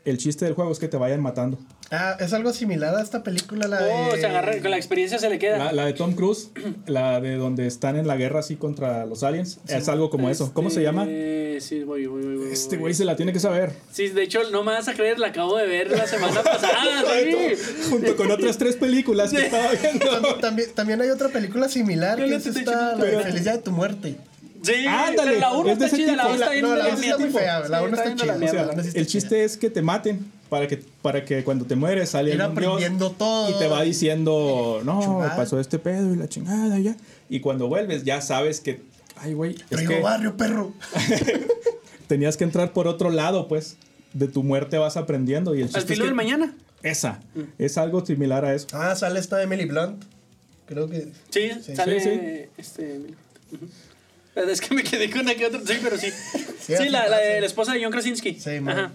[0.05, 1.57] el chiste del juego es que te vayan matando.
[1.91, 4.21] Ah, es algo similar a esta película, la Oh, de...
[4.21, 5.59] se agarra, con la experiencia se le queda.
[5.59, 6.51] La, la de Tom Cruise,
[6.87, 10.51] la de donde están en la guerra así contra los aliens, es algo como eso.
[10.53, 11.05] ¿Cómo se llama?
[11.05, 12.53] Este, Sí, voy, voy, voy, voy.
[12.53, 13.73] Este güey se la tiene que saber.
[13.91, 17.03] Sí, de hecho, no me vas a creer, la acabo de ver la semana pasada,
[17.25, 17.55] sí.
[17.89, 20.35] Junto con otras tres películas que estaba viendo.
[20.41, 24.17] También, también, hay otra película similar que es esta, la de Día de tu muerte.
[24.63, 26.31] Sí, Ándale, la 1 es de está chida, la tipo.
[26.33, 26.65] 2 La- está bien.
[26.65, 28.15] no, la bien dos está muy fea, la Sí, uno está
[28.83, 28.93] chida.
[28.95, 32.37] El chiste es que te maten para que, para que cuando te mueres sale Ir
[32.37, 33.51] dios aprendiendo todo.
[33.51, 36.97] y te va diciendo, no, pasó este pedo y la chingada ya.
[37.29, 38.81] Y cuando vuelves ya sabes que,
[39.17, 40.73] ay güey, es Traigo que barrio, perro.
[42.07, 43.77] tenías que entrar por otro lado, pues.
[44.13, 46.55] De tu muerte vas aprendiendo y el chiste Al es filo que- del mañana.
[46.83, 47.21] Esa,
[47.59, 48.69] es algo similar a eso.
[48.73, 50.05] Ah, sale esta Emily Blunt.
[50.67, 51.09] Creo que...
[51.31, 51.75] Sí, Sí.
[51.77, 52.49] sale Sí, sí.
[52.57, 53.01] este.
[54.37, 55.61] Es que me quedé con una que otra.
[55.67, 56.09] Sí, pero sí.
[56.61, 58.35] Sí, la, la, de esposa de John Krasinski.
[58.41, 58.79] Sí, man.
[58.79, 58.93] Ajá.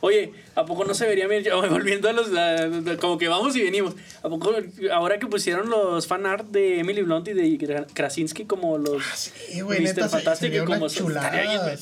[0.00, 1.44] Oye, ¿a poco no se vería bien?
[1.70, 2.28] Volviendo a los.
[2.30, 3.94] la- como que vamos y venimos.
[4.22, 4.54] ¿A poco
[4.92, 9.02] ahora que pusieron los fan art de Emily Blunt y de Kra- Krasinski como los.
[9.14, 11.30] Sí, güey, neta, Fantastic, como chulada,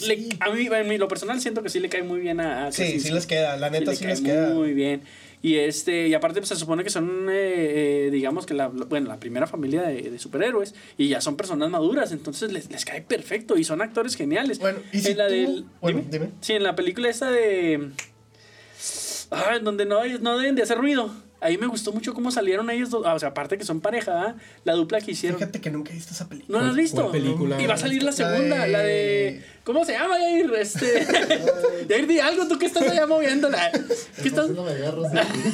[0.07, 0.29] le-.
[0.41, 0.51] A
[0.85, 3.27] mí, lo personal, siento que sí le cae muy bien a, a Sí, sí les
[3.27, 4.49] queda, la neta sí les queda.
[4.51, 5.03] Muy bien.
[5.47, 9.07] Y este, y aparte pues, se supone que son, eh, eh, digamos que la, bueno,
[9.07, 13.01] la primera familia de, de superhéroes y ya son personas maduras, entonces les, les cae
[13.03, 14.59] perfecto y son actores geniales.
[14.59, 16.11] Bueno, y si en la tú- del, bueno, dime.
[16.11, 16.31] dime.
[16.41, 17.91] Sí, en la película esta de
[19.31, 21.13] ah, donde no, no deben de hacer ruido.
[21.41, 24.13] Ahí me gustó mucho cómo salieron ellos dos, ah, o sea, aparte que son pareja,
[24.23, 24.35] ¿ah?
[24.65, 25.39] la dupla que hicieron.
[25.39, 26.59] Fíjate que nunca he visto esa película.
[26.59, 27.13] ¿No la has visto?
[27.15, 29.45] Y va a salir la segunda, de- la de...
[29.63, 30.51] ¿Cómo se llama, Yair?
[30.55, 31.07] Este...
[31.89, 33.71] Yair, di algo, tú que estás allá moviéndola.
[34.23, 34.49] ¿Qué estás...?
[34.49, 34.89] No me de.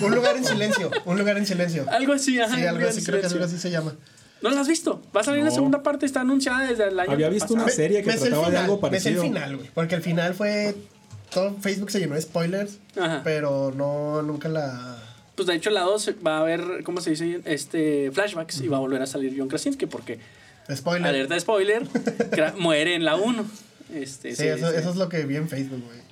[0.03, 1.85] Un lugar en silencio, un lugar en silencio.
[1.91, 2.55] Algo así, ajá.
[2.57, 3.95] Sí, algo así, creo que algo así se llama.
[4.41, 5.01] ¿No la has visto?
[5.17, 7.65] Va a salir la segunda parte, está anunciada desde el año Había visto pasado.
[7.65, 9.23] una serie que Me trataba de final, algo me sé el parecido.
[9.23, 9.71] final, güey.
[9.75, 10.75] Porque el final fue.
[11.33, 12.79] Todo Facebook se llenó de spoilers.
[13.01, 13.21] Ajá.
[13.25, 14.99] Pero no, nunca la.
[15.35, 17.41] Pues de hecho la 2 va a haber, ¿cómo se dice?
[17.47, 20.19] Este, flashbacks y va a volver a salir John Krasinski porque,
[20.75, 21.09] Spoiler.
[21.09, 21.83] alerta de spoiler,
[22.59, 23.45] muere en la 1.
[23.95, 26.03] Este, Sí, eso, eso es lo que vi en Facebook, güey.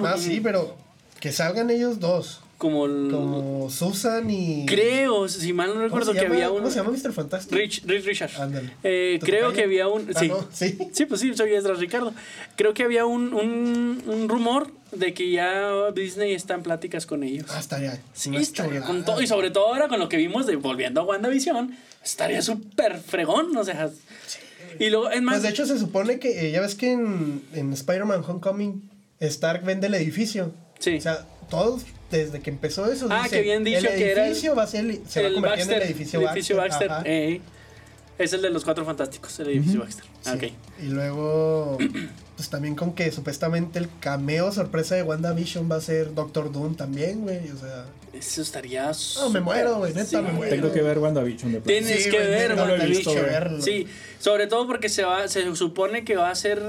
[0.02, 0.76] No, sí, pero
[1.20, 2.41] que salgan ellos dos.
[2.62, 4.64] Como, el- Como Susan y.
[4.66, 6.34] Creo, si mal no ¿Cómo recuerdo que llama?
[6.36, 6.58] había un...
[6.58, 7.12] ¿Cómo se llama Mr.
[7.12, 7.52] Fantastic?
[7.58, 8.30] Rich, Rich Richard.
[8.40, 8.70] Ándale.
[8.84, 10.08] Eh, ¿Tu creo que había un...
[10.14, 10.28] Ah, sí.
[10.28, 10.78] no, sí.
[10.92, 12.14] Sí, pues sí, soy Esdras Ricardo.
[12.54, 17.24] Creo que había un, un, un rumor de que ya Disney está en pláticas con
[17.24, 17.46] ellos.
[17.50, 18.00] Ah, estaría.
[18.12, 19.20] Sí, estaría con todo.
[19.20, 23.56] Y sobre todo ahora con lo que vimos de volviendo a WandaVision, estaría súper fregón.
[23.56, 23.90] O sea,
[24.78, 27.42] y luego, es más, Pues de hecho se supone que, eh, ya ves que en,
[27.54, 28.88] en Spider-Man Homecoming,
[29.18, 30.52] Stark vende el edificio.
[30.78, 30.96] Sí.
[30.98, 31.82] O sea, todos,
[32.18, 34.62] desde que empezó eso, Ah, dicen, que habían dicho el que era el- edificio va
[34.62, 36.90] a ser, el- se va a el convertir Baxter, en el edificio, el edificio Baxter,
[36.92, 37.02] ajá.
[37.06, 37.40] eh,
[38.18, 40.04] es el de los cuatro fantásticos, el edificio Baxter.
[40.24, 40.46] Ah, Sí.
[40.46, 40.52] ok.
[40.84, 41.78] Y luego,
[42.36, 46.74] pues también con que supuestamente el cameo sorpresa de WandaVision va a ser Doctor Doom
[46.76, 47.50] también, güey.
[47.50, 48.90] O sea, Eso estaría.
[49.18, 50.16] no, me muero, güey, neta, Sí.
[50.16, 50.54] me muero.
[50.54, 51.60] Tengo que ver WandaVision de.
[51.62, 53.60] Tienes Sí, que ver, verlo.
[53.62, 53.86] Sí,
[54.20, 56.62] sobre todo porque se va, se supone que va a ser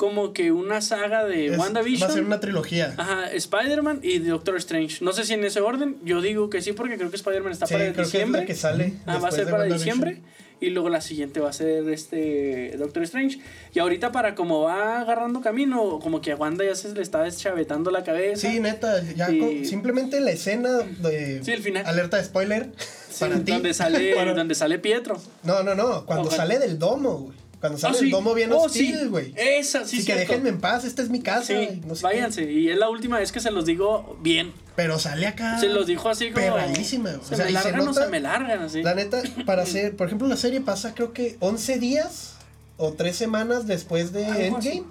[0.00, 2.08] como que una saga de Es- WandaVision.
[2.08, 2.94] Va a ser una trilogía.
[2.96, 5.04] Ajá, Spider-Man y Doctor Strange.
[5.04, 5.98] No sé si en ese orden.
[6.02, 8.40] Yo digo que sí, porque creo que Spider-Man está Sí, para creo que es diciembre.
[8.40, 8.94] la que sale.
[9.04, 10.22] Ah, va a ser para diciembre.
[10.58, 13.40] Y luego la siguiente va a ser este Doctor Strange.
[13.74, 17.22] Y ahorita para como va agarrando camino, como que a Wanda ya se le está
[17.22, 18.48] deschavetando la cabeza.
[18.50, 21.84] Sí, neta, ya Y- con- simplemente la escena de Sí, el final.
[21.84, 23.52] alerta de spoiler Sí, para ti.
[23.52, 25.20] donde sale, Para- donde sale Pietro.
[25.44, 26.42] No, no, no, cuando Ojalá.
[26.44, 27.36] sale del domo, güey.
[27.60, 28.10] Cuando sale Ah, sí.
[28.10, 29.06] domo bien Oh, hostil, sí.
[29.08, 29.34] güey.
[29.36, 31.44] Esa, sí, Así que déjenme en paz, esta es mi casa.
[31.48, 32.06] Sí, y no sé qué.
[32.06, 32.50] váyanse.
[32.50, 34.52] Y es la última vez que se los digo bien.
[34.76, 35.58] Pero sale acá.
[35.60, 36.44] Se los dijo así como.
[36.46, 37.22] Perradísima, güey.
[37.28, 38.82] Se O sea, me y se largan o se me largan así.
[38.82, 42.36] La neta, para hacer, por ejemplo, la serie pasa creo que 11 días
[42.78, 44.56] o 3 semanas después de Algo.
[44.58, 44.84] Endgame.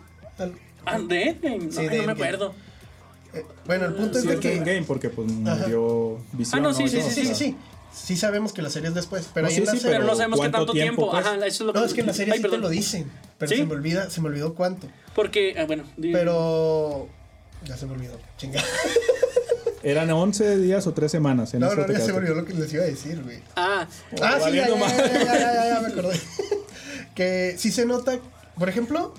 [0.86, 1.58] Ah, de Endgame.
[1.66, 2.12] No, Sí, de no me Endgame.
[2.12, 2.54] acuerdo.
[3.34, 4.74] eh, bueno, el punto Sí, es de que en que...
[4.76, 5.56] game porque pues Ajá.
[5.56, 6.60] murió visión.
[6.60, 7.56] Ah, no, sí, Sí, sí, sí, sí, sí,
[7.94, 8.16] sí.
[8.18, 9.98] Sabemos que la serie es después, pero No, ahí sí, en la sí, serie...
[9.98, 11.02] Pero no sabemos qué ¿cuánto tanto tiempo.
[11.04, 11.26] tiempo, pues?
[11.26, 12.70] Ajá, eso es lo que No, es que en la serie Ay, sí te lo
[12.70, 13.58] dicen, pero ¿Sí?
[13.58, 14.88] se me olvida, se me olvidó cuánto.
[15.16, 15.84] Porque, ah, bueno.
[16.02, 17.08] Pero
[17.66, 18.18] ya se me olvidó.
[18.38, 18.64] Chinga.
[19.84, 21.54] Eran 11 días o 3 semanas.
[21.54, 23.40] En No, no, ya se me olvidó lo que les iba a decir, güey.
[23.56, 23.88] Ah,
[24.22, 26.20] Ah, sí, ya, ya, ya, ya, ya, me acordé.
[27.16, 28.20] que sí se nota,
[28.58, 29.14] por ejemplo,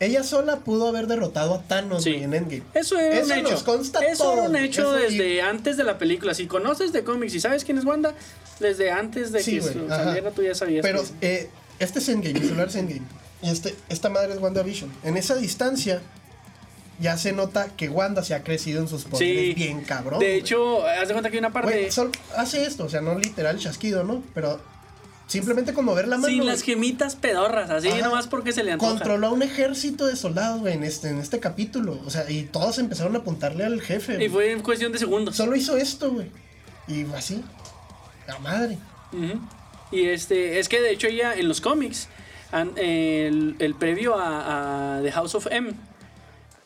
[0.00, 2.14] ella sola pudo haber derrotado a Thanos Sí.
[2.14, 2.62] en Endgame.
[2.74, 3.50] eso era Eso un hecho.
[3.50, 6.34] nos consta eso era un todo, hecho eso y- desde antes de la película.
[6.34, 8.14] Si conoces de cómics y sabes quién es Wanda,
[8.60, 10.04] desde antes de Sí, que ajá.
[10.04, 10.82] saliera tú ya sabías.
[10.82, 13.02] Pero que- eh, este es Endgame, mi celular es Endgame.
[13.42, 14.90] Y este, esta madre es WandaVision.
[15.04, 16.00] En esa distancia
[16.98, 19.52] ya se nota que Wanda se ha crecido en sus poderes Sí.
[19.54, 20.18] bien cabrón.
[20.20, 21.90] de hecho, haz de cuenta que hay una parte.
[22.36, 24.22] Hace esto, o sea, no literal chasquido, ¿no?
[24.34, 24.58] Pero
[25.26, 26.28] simplemente con mover la mano.
[26.28, 28.08] Sin las gemitas pedorras, así Ajá.
[28.08, 28.92] nomás porque se le antoja.
[28.92, 32.00] Controló a un ejército de soldados, güey, en este, en este capítulo.
[32.04, 34.22] O sea, y todos empezaron a apuntarle al jefe.
[34.22, 35.36] Y fue en cuestión de segundos.
[35.36, 36.30] Solo hizo esto, güey.
[36.88, 37.42] Y así.
[38.26, 38.78] La madre.
[39.92, 42.08] Y este, es que de hecho ella en los cómics,
[42.76, 45.74] el, el previo a, a The House of M,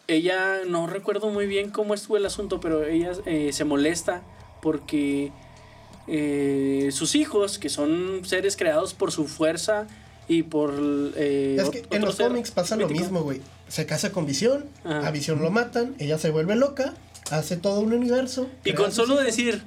[0.08, 4.22] ella no recuerdo muy bien cómo estuvo el asunto, pero ella eh, se molesta
[4.60, 5.32] porque
[6.10, 9.86] eh, sus hijos, que son seres creados por su fuerza
[10.28, 10.74] y por...
[11.16, 13.40] eh, es que en los cómics pasa lo mismo, güey.
[13.68, 15.06] Se casa con Visión, Ajá.
[15.06, 16.94] a Visión lo matan, ella se vuelve loca,
[17.30, 18.48] hace todo un universo.
[18.64, 19.26] Y con solo hijos.
[19.26, 19.62] decir,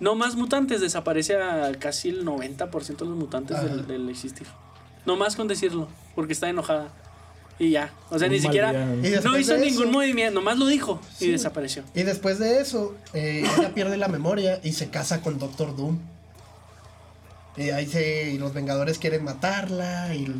[0.00, 4.46] no más mutantes, desaparece a casi el 90% de los mutantes del existir.
[5.06, 6.88] No más con decirlo, porque está enojada.
[7.58, 7.92] Y ya.
[8.10, 8.72] O sea, Un ni siquiera.
[8.72, 11.30] No hizo ningún eso- movimiento, nomás lo dijo y Sí.
[11.30, 11.84] desapareció.
[11.94, 15.98] Y después de eso, eh, ella pierde la memoria y se casa con Doctor Doom.
[17.56, 20.34] Y ahí se, y los Vengadores quieren matarla y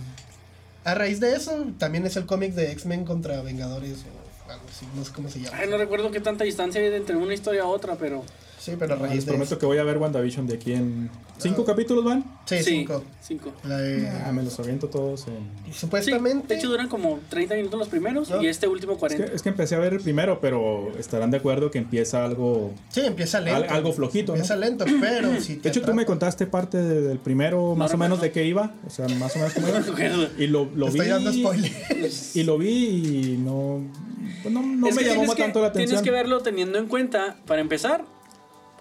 [0.85, 3.99] a raíz de eso, también es el cómic de X-Men contra Vengadores
[4.47, 5.57] o algo así, no sé cómo se llama.
[5.59, 8.25] Ay, no recuerdo qué tanta distancia hay entre una historia a otra, pero.
[8.65, 9.59] Sí, pero a Ah, Les de prometo eso.
[9.59, 11.11] que voy a ver WandaVision de aquí en...
[11.37, 12.25] ¿Cinco capítulos van?
[12.47, 13.03] Sí, cinco.
[13.21, 13.53] cinco.
[13.65, 15.35] La de- Ah, me los aviento todos en...
[15.67, 16.55] Sí, Supuestamente.
[16.55, 18.41] de hecho duran como 30 minutos los primeros No.
[18.41, 19.27] y este último Es 40.
[19.27, 22.73] que, es que empecé a ver el primero, pero estarán de acuerdo que empieza algo...
[22.89, 23.65] Sí, empieza lento.
[23.65, 24.37] Al- algo flojito, ¿no?
[24.37, 25.57] Empieza lento, pero sí.
[25.57, 28.73] De hecho, tú me contaste parte de- del primero, más o menos de qué iba.
[28.87, 29.81] O sea, más o menos cómo iba.
[30.39, 30.93] Y lo, lo vi.
[31.01, 32.37] Estoy dando spoilers.
[32.37, 32.87] Y lo vi
[33.35, 33.83] y no.
[34.43, 35.89] pues no, no me llamó que- tanto la atención.
[35.89, 38.05] Tienes que verlo teniendo en cuenta, para empezar,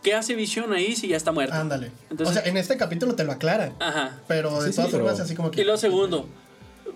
[0.04, 1.56] ¿qué hace Visión ahí si ya está muerto?
[1.56, 1.92] Ándale.
[2.12, 3.74] Entonces- o sea, en este capítulo te lo aclaran.
[3.80, 4.20] Ajá.
[4.28, 5.62] Pero de Sí, sí, todas pero- formas, así como que.
[5.62, 6.28] Y lo segundo,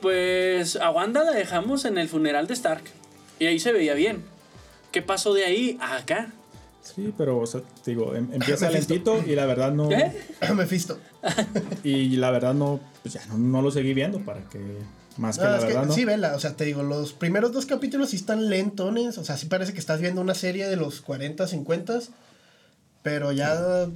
[0.02, 2.84] pues a Wanda la dejamos en el funeral de Stark
[3.40, 4.24] y ahí se veía bien.
[4.92, 6.32] ¿Qué pasó de ahí a acá?
[6.82, 9.90] Sí, pero, o sea, te digo, em- empieza lentito y la verdad no.
[9.90, 10.12] ¿Qué?
[10.56, 11.00] Mephisto.
[11.84, 12.80] Y la verdad no.
[13.04, 14.60] Pues ya no, no lo seguí viendo para que.
[15.18, 15.94] Más que No, la es que verdad, ¿no?
[15.94, 19.36] sí, vela, o sea, te digo, los primeros dos capítulos sí están lentones, o sea,
[19.36, 22.02] sí parece que estás viendo una serie de los 40, 50,
[23.08, 23.88] pero ya,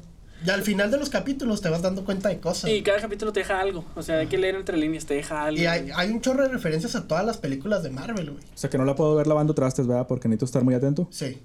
[0.45, 2.71] ya al final de los capítulos te vas dando cuenta de cosas.
[2.71, 3.83] Y cada capítulo te deja algo.
[3.93, 5.61] O sea, hay que leer entre líneas, te deja algo.
[5.61, 8.41] Y hay, hay un chorro de referencias a todas las películas de Marvel, güey.
[8.41, 10.07] O sea, que no la puedo ver lavando trastes, ¿verdad?
[10.07, 11.09] Porque necesito estar muy atento.
[11.11, 11.41] Sí.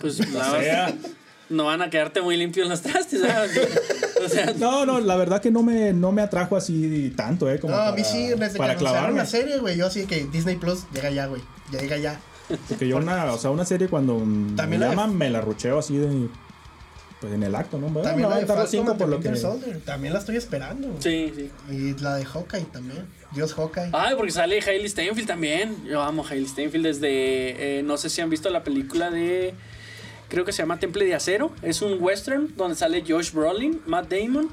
[0.00, 0.94] Pues la sea,
[1.48, 3.20] no van a quedarte muy limpios los trastes.
[4.28, 7.60] sea, no, no, la verdad que no me, no me atrajo así tanto, ¿eh?
[7.60, 9.18] Como No, a para, mí sí, desde que para anunciaron clavarme.
[9.18, 11.40] la serie, güey, yo así que Disney Plus llega ya, güey,
[11.70, 12.20] ya llega ya.
[12.68, 15.78] Porque yo una, o sea, una serie cuando También me la llaman, me la rucheo
[15.78, 16.28] así de.
[17.20, 17.86] Pues en el acto, ¿no?
[17.88, 19.34] Bueno, También la de Falcon por lo que.
[19.36, 20.94] Soldier, también la estoy esperando.
[21.00, 21.50] sí, sí.
[21.70, 23.88] Y la de Hawkeye también, Dios Hawkeye.
[23.92, 25.84] Ay, porque sale Hailey Steinfeld también.
[25.86, 27.78] Yo amo Hailey Steinfeld desde.
[27.78, 29.54] eh, no sé si han visto la película de.
[30.28, 31.52] Creo que se llama Temple de Acero.
[31.62, 34.50] Es un western donde sale Josh Brolin, Matt Damon.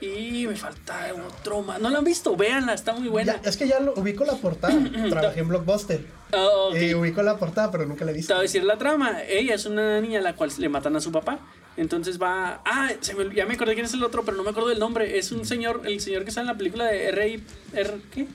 [0.00, 1.80] Y me falta otro más.
[1.80, 2.36] ¿No la han visto?
[2.36, 3.40] Véanla, está muy buena.
[3.40, 4.74] Ya, es que ya lo ubico la portada,
[5.08, 6.04] trabajé en Blockbuster.
[6.32, 6.76] Ah, ok.
[6.76, 8.34] Y ubico la portada, pero nunca la he Te visto.
[8.34, 9.22] voy a decir la trama.
[9.22, 11.38] Ella es una niña a la cual le matan a su papá.
[11.76, 12.60] Entonces va.
[12.64, 14.78] Ah, se me- ya me acordé quién es el otro, pero no me acuerdo del
[14.78, 15.18] nombre.
[15.18, 17.40] Es un señor, el señor que sale en la película de R.
[17.72, 18.26] R ¿Qué?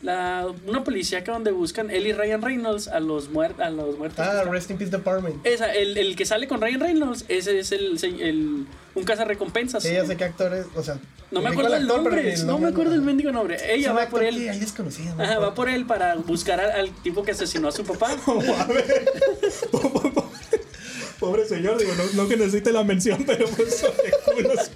[0.00, 4.20] La, una policíaca donde buscan él y Ryan Reynolds a los, muer- a los muertos.
[4.24, 5.44] Ah, Rest in Peace Department.
[5.44, 8.64] Esa, el, el que sale con Ryan Reynolds, ese es el, el,
[8.94, 9.82] un cazarrecompensas.
[9.82, 11.00] Sí, ya sé qué actor es, o sea.
[11.32, 13.56] No me acuerdo el actor, nombre, no me acuerdo el mendigo nombre.
[13.74, 14.48] Ella va por que él.
[14.48, 15.16] hay desconocido.
[15.16, 15.24] ¿no?
[15.24, 18.16] Ajá, va por él para buscar al, al tipo que asesinó a su papá.
[21.18, 24.70] Pobre señor, digo, no, no que necesite la mención, pero pues sobre culos.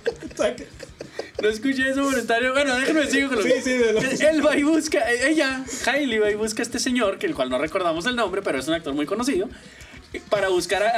[1.41, 2.53] No escuché ese comentario.
[2.53, 6.19] Bueno, déjenme decir con lo Sí, sí, de lo- Él va y busca, ella, Hailey
[6.19, 8.69] va y busca a este señor, que el cual no recordamos el nombre, pero es
[8.69, 9.49] un actor muy conocido,
[10.29, 10.89] para buscar a,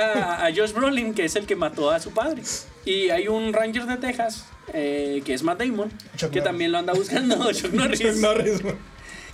[0.42, 2.42] a- a Josh Brolin, que es el que mató a su padre.
[2.84, 6.44] Y hay un Ranger de Texas, eh, que es Matt Damon, Chuck que Norris.
[6.44, 8.00] también lo anda buscando, Chuck Norris.
[8.00, 8.60] Chuck Norris.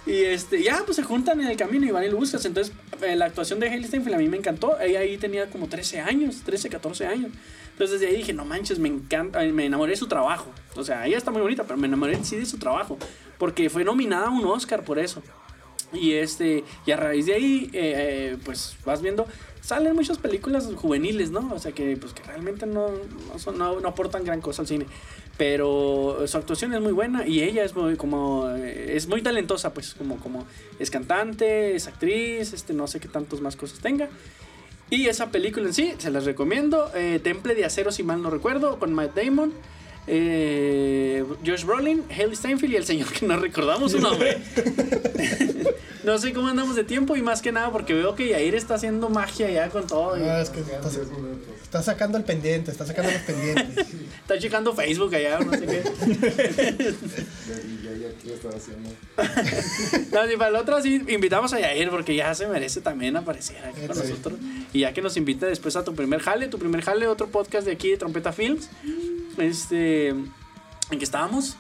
[0.06, 2.44] Y este, ya, pues se juntan en el camino y van y lo buscas.
[2.44, 4.80] Entonces, eh, la actuación de Hailey Steinfeld a mí me encantó.
[4.80, 7.32] Ella ahí tenía como 13 años, 13, 14 años.
[7.72, 10.50] Entonces, desde ahí dije, no manches, me encanta, me enamoré de su trabajo.
[10.74, 12.98] O sea, ella está muy bonita, pero me enamoré sí de su trabajo.
[13.38, 15.22] Porque fue nominada a un Oscar por eso.
[15.92, 17.94] Y este, y a raíz de ahí, eh,
[18.32, 19.26] eh, pues vas viendo,
[19.60, 21.50] salen muchas películas juveniles, ¿no?
[21.54, 22.88] O sea que, pues que realmente no,
[23.32, 24.86] no, son- no, no aportan gran cosa al cine.
[25.36, 29.72] Pero su actuación es muy buena y ella es muy como eh, es muy talentosa,
[29.72, 30.44] pues, como, como
[30.78, 34.08] es cantante, es actriz, este, no sé qué tantos más cosas tenga.
[34.90, 36.90] Y esa película en sí, se las recomiendo.
[36.94, 39.52] eh, Temple de Acero, si mal no recuerdo, con Matt Damon.
[40.06, 44.38] eh, Josh Brolin, Haley Steinfeld y el señor que no recordamos su nombre.
[46.04, 48.74] no sé cómo andamos de tiempo y más que nada porque veo que Yair está
[48.74, 50.18] haciendo magia ya con todo.
[50.18, 50.80] y Ah, es que está,
[51.62, 53.86] está sacando el pendiente, está sacando los pendientes.
[54.22, 55.82] está checando Facebook allá, no sé qué.
[58.00, 58.90] Y aquí estaba haciendo.
[60.12, 63.58] No, si para el otro sí invitamos a Yair porque ya se merece también aparecer
[63.64, 64.02] aquí con Sí.
[64.08, 64.38] nosotros.
[64.72, 67.66] Y ya que nos invite después a tu primer jale, tu primer jale, otro podcast
[67.66, 68.68] de aquí de Trompeta Films.
[69.38, 70.08] Este.
[70.08, 71.56] ¿En qué estábamos?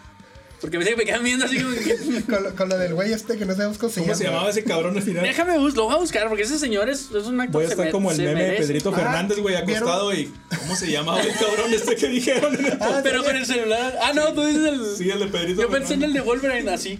[0.60, 2.22] Porque me, me quedan viendo así como que.
[2.30, 4.34] con, lo, con lo del güey este que no sabemos cómo se ¿Cómo se llama.
[4.36, 5.22] llamaba ese cabrón al final?
[5.24, 7.68] Déjame bus, lo voy a buscar porque ese señor es, es un actor Voy a
[7.68, 8.52] estar como el meme de.
[8.58, 10.30] Pedrito Ah, Fernández, güey, acostado y.
[10.60, 12.54] ¿Cómo se llamaba el cabrón este que dijeron?
[12.56, 13.26] en el- Ah, Pero sí.
[13.26, 13.98] con el celular.
[14.02, 14.96] Ah, no, tú dices el.
[14.96, 16.98] Sí, el de Pedrito Yo pensé en el de Wolverine así.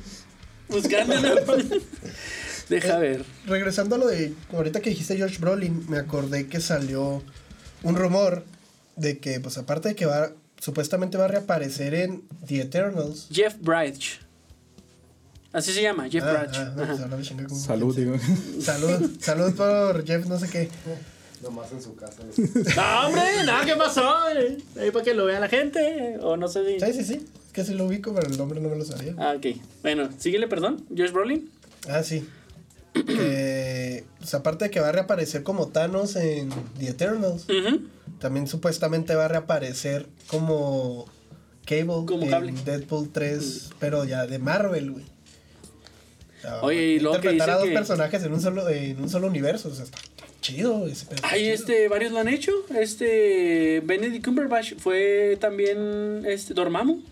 [0.69, 1.35] Buscándolo.
[2.69, 3.25] Deja ver.
[3.47, 7.23] Regresando a lo de ahorita que dijiste George Brolin, me acordé que salió
[7.83, 8.45] un rumor
[8.97, 10.31] de que, pues aparte de que va,
[10.61, 13.27] supuestamente va a reaparecer en The Eternals.
[13.33, 14.21] Jeff Bridge.
[15.53, 16.57] Así se llama, Jeff Ah, Bridge.
[16.59, 18.15] ah, no, pues, como- Salud, digo.
[18.63, 20.69] Salud, salud por Jeff, no sé qué.
[21.43, 22.19] Nomás en su casa.
[22.77, 24.29] No, hombre, nada, ¿qué pasó?
[24.37, 26.19] Eh, Ahí para que lo vea la gente.
[26.21, 26.85] O no sé si.
[26.85, 27.27] Sí, sí, sí.
[27.47, 29.15] Es que sí lo ubico, pero el nombre no me lo sabía.
[29.19, 29.47] Ah, ok.
[29.83, 30.85] Bueno, síguele, perdón.
[30.97, 31.51] Josh Brolin.
[31.89, 32.29] Ah, sí.
[32.95, 37.47] Que, pues aparte de que va a reaparecer como Thanos en The Eternals.
[38.21, 41.07] También supuestamente va a reaparecer como
[41.65, 42.53] Cable Como en Cable.
[42.65, 45.05] Deadpool 3, pero ya de Marvel, güey.
[45.05, 49.01] O sea, Oye, y luego que interpretar a dos que- personajes en un solo en
[49.01, 49.99] un solo universo, o sea, está,
[50.41, 51.55] chido ese Ay, chido.
[51.55, 52.53] este, varios lo han hecho.
[52.75, 57.03] Este, Benedict Cumberbatch fue también, este, Dormammu.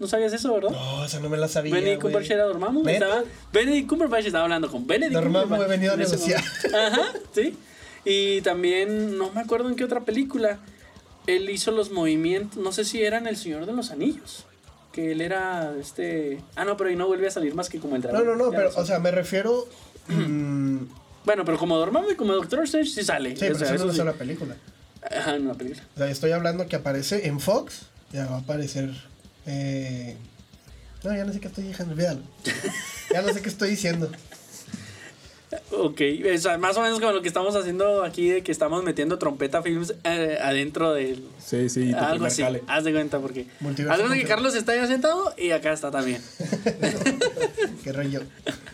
[0.00, 0.70] ¿No sabías eso, verdad?
[0.70, 1.74] No, esa no me la sabía.
[1.74, 2.02] Benedict.
[2.02, 2.88] Cumberbatch era Dormammu.
[2.88, 6.42] Estaba, Benedict Cumberbatch estaba hablando con Benedict Dormammu, Cumberbatch he venido a negociar.
[6.74, 7.56] Ajá, sí.
[8.04, 10.58] Y también, no me acuerdo en qué otra película,
[11.26, 14.44] él hizo los movimientos, no sé si era en El Señor de los Anillos.
[14.92, 16.40] Que él era, este...
[16.56, 18.38] Ah, no, pero ahí no vuelve a salir más que como el No, dragón.
[18.38, 19.66] no, no, pero, o sea, me refiero.
[20.08, 20.78] mm,
[21.24, 23.30] Bueno, pero como Dormammu y como Doctor Strange sí sale.
[23.36, 24.02] sí, o pero sea, eso no es sí.
[24.02, 24.56] una película.
[25.02, 25.84] Ajá, en una película.
[25.94, 27.82] O sea, estoy hablando que aparece en Fox.
[28.12, 28.90] Ya va a aparecer.
[29.44, 30.16] Eh...
[31.04, 31.92] No, ya no sé qué estoy diciendo.
[31.92, 32.20] Olvídalo.
[33.12, 34.10] ya no sé qué estoy diciendo.
[35.70, 36.00] Ok,
[36.34, 39.18] o sea, más o menos como lo que estamos haciendo aquí, de que estamos metiendo
[39.18, 41.24] trompeta films eh, adentro del...
[41.42, 42.62] Sí, sí, tu Algo así, jale.
[42.66, 43.46] haz de cuenta, porque...
[43.60, 44.28] Multiverso Haz de cuenta que.
[44.28, 46.20] Carlos está ya sentado y acá está también.
[47.84, 48.22] Qué rollo.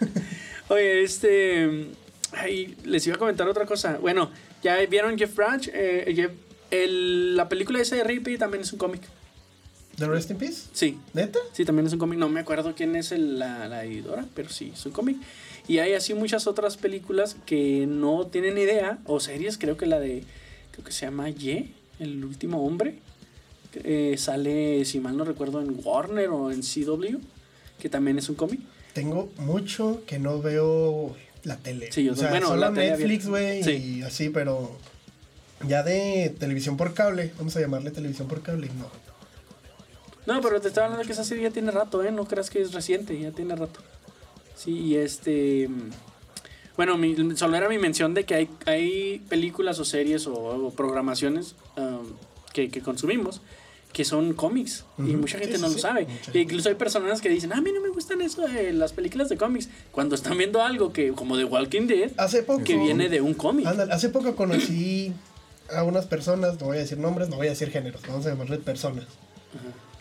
[0.68, 1.88] Oye, este...
[2.32, 3.98] Ay, les iba a comentar otra cosa.
[4.00, 4.30] Bueno,
[4.62, 5.70] ya vieron Jeff Branch.
[5.72, 6.32] Eh, Jeff-
[6.72, 9.02] el- la película esa de Rippy también es un cómic.
[9.96, 10.62] ¿The Rest in Peace?
[10.72, 11.38] Sí, ¿Neta?
[11.52, 12.18] Sí, también es un cómic.
[12.18, 15.18] No me acuerdo quién es el- la, la editora, pero sí, es un cómic.
[15.66, 19.98] Y hay así muchas otras películas que no tienen idea, o series, creo que la
[19.98, 20.22] de,
[20.72, 22.98] creo que se llama Ye, el último hombre.
[23.82, 27.18] eh, sale, si mal no recuerdo, en Warner o en CW,
[27.80, 28.60] que también es un cómic.
[28.92, 31.90] Tengo mucho que no veo la tele.
[31.90, 33.70] Sí, yo o sea, bueno, solo la Netflix, güey, Sí.
[33.98, 34.70] y así, pero
[35.66, 38.88] ya de televisión por cable, vamos a llamarle televisión por cable, no.
[40.32, 42.12] No, pero te estaba hablando que esa serie ya tiene rato, ¿eh?
[42.12, 43.80] No creas que es reciente, ya tiene rato.
[44.56, 45.68] Sí, y este...
[46.76, 50.70] Bueno, mi- solo era mi mención de que hay, hay películas o series o, o
[50.72, 52.04] programaciones um,
[52.52, 53.40] que, que consumimos
[53.92, 56.08] que son cómics y mucha gente Sí, no sí, lo sabe.
[56.32, 58.92] E incluso hay personas que dicen, "Ah, a mí no me gustan eso de las
[58.92, 62.64] películas de cómics, cuando están viendo algo que como The Walking Dead, Hace poco...
[62.64, 63.66] que viene de un cómic.
[63.68, 65.12] Hace poco conocí
[65.72, 68.30] a unas personas, no voy a decir nombres, no voy a decir géneros, vamos a
[68.30, 69.04] llamarle personas,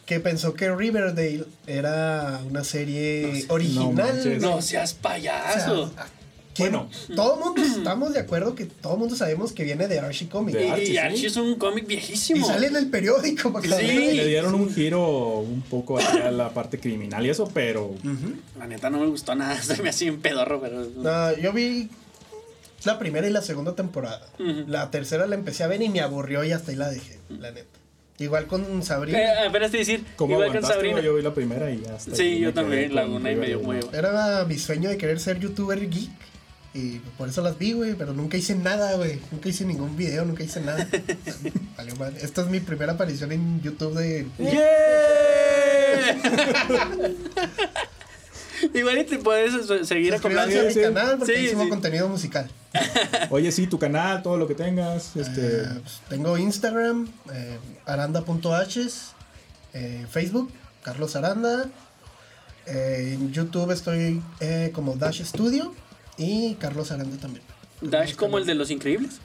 [0.05, 4.39] que pensó que Riverdale era una serie original.
[4.41, 5.91] No seas O sea, payaso.
[6.53, 6.89] ¿quién- Bueno.
[7.15, 10.27] todo el mundo estamos de acuerdo que todo el mundo sabemos que viene de Archie
[10.29, 10.57] Comics.
[10.57, 11.25] De y, Archie, y sí.
[11.27, 12.45] Es un cómic Y viejísimo.
[12.45, 13.85] sale en el periódico para que la Sí.
[13.87, 17.95] Le dieron un giro un poco hacia la parte criminal y eso, pero
[18.59, 20.85] La neta no me gustó nada, se me hacía un pedorro, pero...
[20.97, 21.89] No, yo vi
[22.83, 24.27] la primera y la segunda temporada.
[24.67, 27.51] La tercera la empecé a ver y me aburrió y hasta ahí la dejé, la
[27.51, 27.79] neta.
[28.19, 29.19] Igual con Sabrina.
[29.19, 31.01] Eh, apenas te decir, como igual con Sabrina.
[31.01, 32.15] yo vi la primera y ya está.
[32.15, 35.89] Sí, yo también, la una y medio muy Era mi sueño de querer ser youtuber
[35.89, 36.11] geek.
[36.75, 37.93] Y por eso las vi, güey.
[37.93, 39.19] Pero nunca hice nada, güey.
[39.31, 40.87] Nunca hice ningún video, nunca hice nada.
[41.99, 42.17] Madre.
[42.21, 44.25] Esta es mi primera aparición en YouTube de.
[48.73, 50.59] Igual y te puedes seguir acoplando.
[50.59, 50.81] a mi Sí, sí.
[50.81, 52.49] canal porque Sí, contenido musical.
[53.29, 55.63] Oye, sí, tu canal, todo lo que tengas, este...
[55.63, 58.87] Eh, pues, tengo Instagram, eh, aranda.h,
[59.73, 60.51] eh, Facebook,
[60.83, 61.65] Carlos Aranda.
[62.65, 65.73] eh, en YouTube estoy eh, como Dash Studio
[66.17, 67.43] y Carlos Aranda también.
[67.81, 69.19] Dash como el de los increíbles.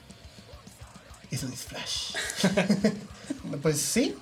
[1.30, 2.14] Eso es Flash.
[3.62, 4.14] pues sí.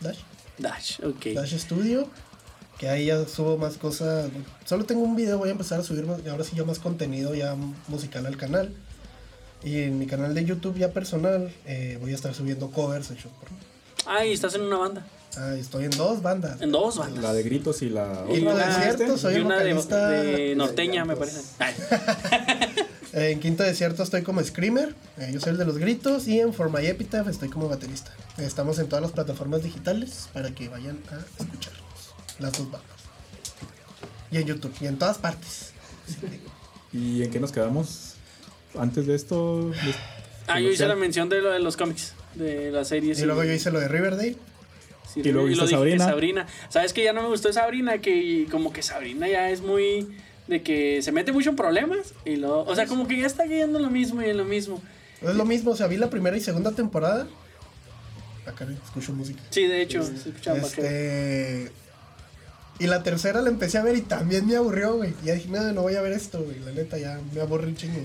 [0.00, 0.18] Dash.
[0.58, 1.26] Dash, ok.
[1.34, 2.08] Dash Studio.
[2.80, 4.30] Que ahí ya subo más cosas.
[4.64, 7.34] Solo tengo un video, voy a empezar a subir más, ahora sí ya más contenido
[7.34, 7.54] ya
[7.88, 8.72] musical al canal.
[9.62, 13.30] Y en mi canal de YouTube ya personal eh, voy a estar subiendo covers hechos
[13.38, 13.58] por mí.
[14.06, 15.06] Ay, estás en una banda.
[15.36, 16.58] Ah, estoy en dos bandas.
[16.62, 17.22] En dos bandas.
[17.22, 18.24] La de gritos y la...
[18.32, 20.08] Y lo desierto, soy y el una de, vocalista.
[20.08, 21.42] de norteña, me parece.
[23.12, 24.94] En Quinto Desierto estoy como Screamer.
[25.18, 26.28] eh, yo soy el de los gritos.
[26.28, 28.12] Y en For My Epitaph estoy como baterista.
[28.38, 31.79] Estamos en todas las plataformas digitales para que vayan a escucharnos.
[32.40, 32.90] Las dos bandas.
[34.30, 34.72] Y en YouTube.
[34.80, 35.72] Y en todas partes.
[36.92, 38.14] ¿Y en qué nos quedamos
[38.78, 39.70] antes de esto?
[39.70, 39.94] De-
[40.46, 43.20] Ah, yo hice la mención de lo de los cómics, de las series.
[43.20, 44.36] Y luego yo hice lo de Riverdale.
[45.12, 46.04] Sí, Y luego lo hizo dije, Sabrina.
[46.06, 46.46] Sabrina.
[46.70, 47.98] ¿Sabes que ya no me gustó Sabrina?
[47.98, 50.08] Que como que Sabrina ya es muy...
[50.48, 52.64] De que se mete mucho en problemas y luego...
[52.64, 54.82] O sea, como que ya está en lo mismo y en lo mismo.
[55.22, 55.70] Es lo mismo.
[55.72, 57.28] O sea, vi la primera y segunda temporada.
[58.46, 59.40] Acá escucho música.
[59.50, 61.70] Sí, de hecho, se Este.
[62.80, 65.14] Y la tercera la empecé a ver y también me aburrió, güey.
[65.22, 66.58] Y ya dije, no, no voy a ver esto, güey.
[66.60, 68.00] La neta, ya me aburre un chingo.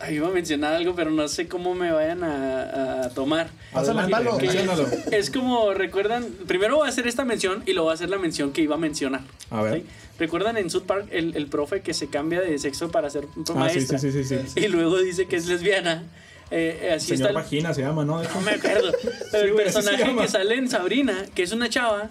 [0.00, 3.50] Ay, iba a mencionar algo, pero no sé cómo me vayan a, a tomar.
[3.72, 4.36] Adelante, palo.
[4.38, 4.86] menciónalo.
[5.12, 8.18] Es como, recuerdan, primero voy a hacer esta mención y luego voy a hacer la
[8.18, 9.20] mención que iba a mencionar.
[9.50, 9.80] A ver.
[9.80, 9.86] ¿sí?
[10.18, 13.42] ¿Recuerdan en South Park el, el profe que se cambia de sexo para ser Ah,
[13.46, 13.98] sí, maestra?
[13.98, 14.60] sí, sí, sí, sí.
[14.60, 16.02] Y luego dice que es lesbiana.
[16.50, 17.28] Eh, eh, así Señor está.
[17.30, 18.22] el- Vagina se llama, ¿no?
[18.22, 18.92] No me acuerdo.
[19.32, 22.10] Pero el personaje que sale en Sabrina, que es una chava,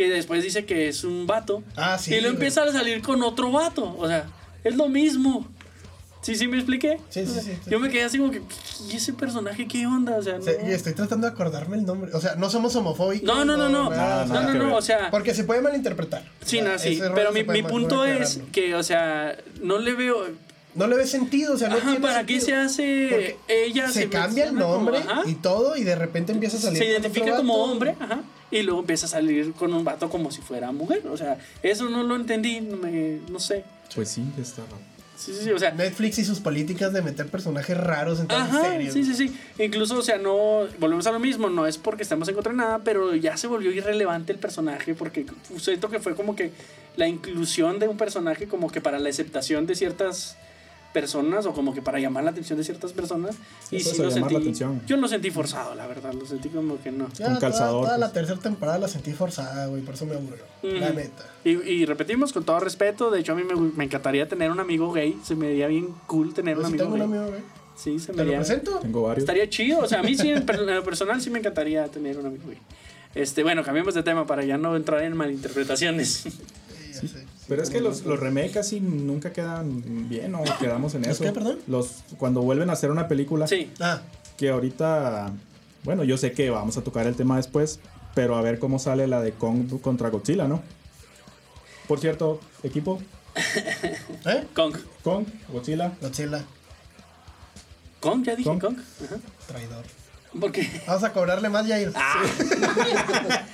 [0.00, 1.62] que después dice que es un vato.
[1.76, 2.30] Ah, sí, Y güey.
[2.30, 3.94] empieza a salir con otro vato.
[3.98, 4.24] O sea,
[4.64, 5.46] es lo mismo.
[6.22, 6.98] ¿Sí, sí me expliqué?
[7.10, 7.52] Sí, sí, sí.
[7.66, 8.40] Yo me quedé así como que,
[8.90, 10.16] ¿y ese personaje qué onda?
[10.16, 10.44] O sea, no.
[10.68, 12.12] Y estoy tratando de acordarme el nombre.
[12.14, 13.26] O sea, no somos homofóbicos.
[13.26, 13.90] No, no, no, no.
[13.90, 15.10] No, no, no, o sea.
[15.10, 16.24] Porque se puede malinterpretar.
[16.46, 16.98] Sí, no, sí.
[17.14, 20.28] Pero mi, punto es que, o sea, no le veo.
[20.74, 23.90] No le ve sentido, o sea, no Ajá, tiene ¿para qué se hace ella?
[23.90, 27.56] se cambia el nombre y todo y de repente empieza a salir se identifica como
[27.56, 28.20] hombre, ajá,
[28.50, 31.06] y luego empieza a salir con un vato como si fuera mujer.
[31.08, 33.64] O sea, eso no lo entendí, no, me, no sé.
[33.94, 34.90] Pues sí, está raro.
[35.16, 38.50] Sí, sí, sí, o sea, Netflix y sus políticas de meter personajes raros en todas
[38.50, 38.94] las series.
[38.94, 39.36] sí, sí, sí.
[39.58, 40.66] Incluso, o sea, no.
[40.78, 43.46] Volvemos a lo mismo, no es porque estemos en contra de nada, pero ya se
[43.46, 45.26] volvió irrelevante el personaje porque
[45.58, 46.52] siento que fue como que
[46.96, 50.38] la inclusión de un personaje, como que para la aceptación de ciertas
[50.92, 53.36] personas o como que para llamar la atención de ciertas personas.
[53.70, 54.34] Y sí es lo llamar sentí.
[54.34, 54.82] la atención.
[54.86, 57.08] Yo lo sentí forzado, la verdad, lo sentí como que no.
[57.14, 58.12] Ya, Con calzador, Toda, la pues.
[58.14, 60.42] tercera temporada la sentí forzada, güey, por eso me aburrió.
[60.62, 60.96] La Ujú.
[60.96, 61.24] neta.
[61.44, 64.60] Y, y repetimos con todo respeto, de hecho a mí me, me encantaría tener un
[64.60, 67.20] amigo gay, se me haría bien cool tener Yo un sí amigo tengo un gay.
[67.20, 67.36] amigo.
[67.76, 68.78] Sí, se me ¿Te lo haría- presento?
[68.80, 69.22] Tengo varios.
[69.22, 72.26] Estaría chido, o sea, a mí sí, en lo personal, sí me encantaría tener un
[72.26, 72.58] amigo gay.
[73.14, 76.24] Este, bueno, cambiemos de tema para ya no entrar en malinterpretaciones.
[77.50, 81.24] Pero es que los, los remakes casi nunca quedan bien o quedamos en ¿Los eso.
[81.24, 81.58] qué, perdón?
[81.66, 84.02] Los, cuando vuelven a hacer una película Sí, Ah,
[84.36, 85.32] que ahorita,
[85.82, 87.80] bueno, yo sé que vamos a tocar el tema después,
[88.14, 90.62] pero a ver cómo sale la de Kong contra Godzilla, ¿no?
[91.88, 93.02] Por cierto, equipo,
[94.26, 94.46] ¿eh?
[94.54, 94.76] Kong.
[95.02, 96.44] Kong, Godzilla, Godzilla,
[97.98, 98.60] Kong, ya dije Kong.
[98.60, 98.76] Kong.
[99.04, 99.16] Ajá.
[99.48, 99.84] traidor.
[100.40, 100.70] ¿Por qué?
[100.86, 101.90] Vamos a cobrarle más, Jair.
[101.96, 102.22] Ah.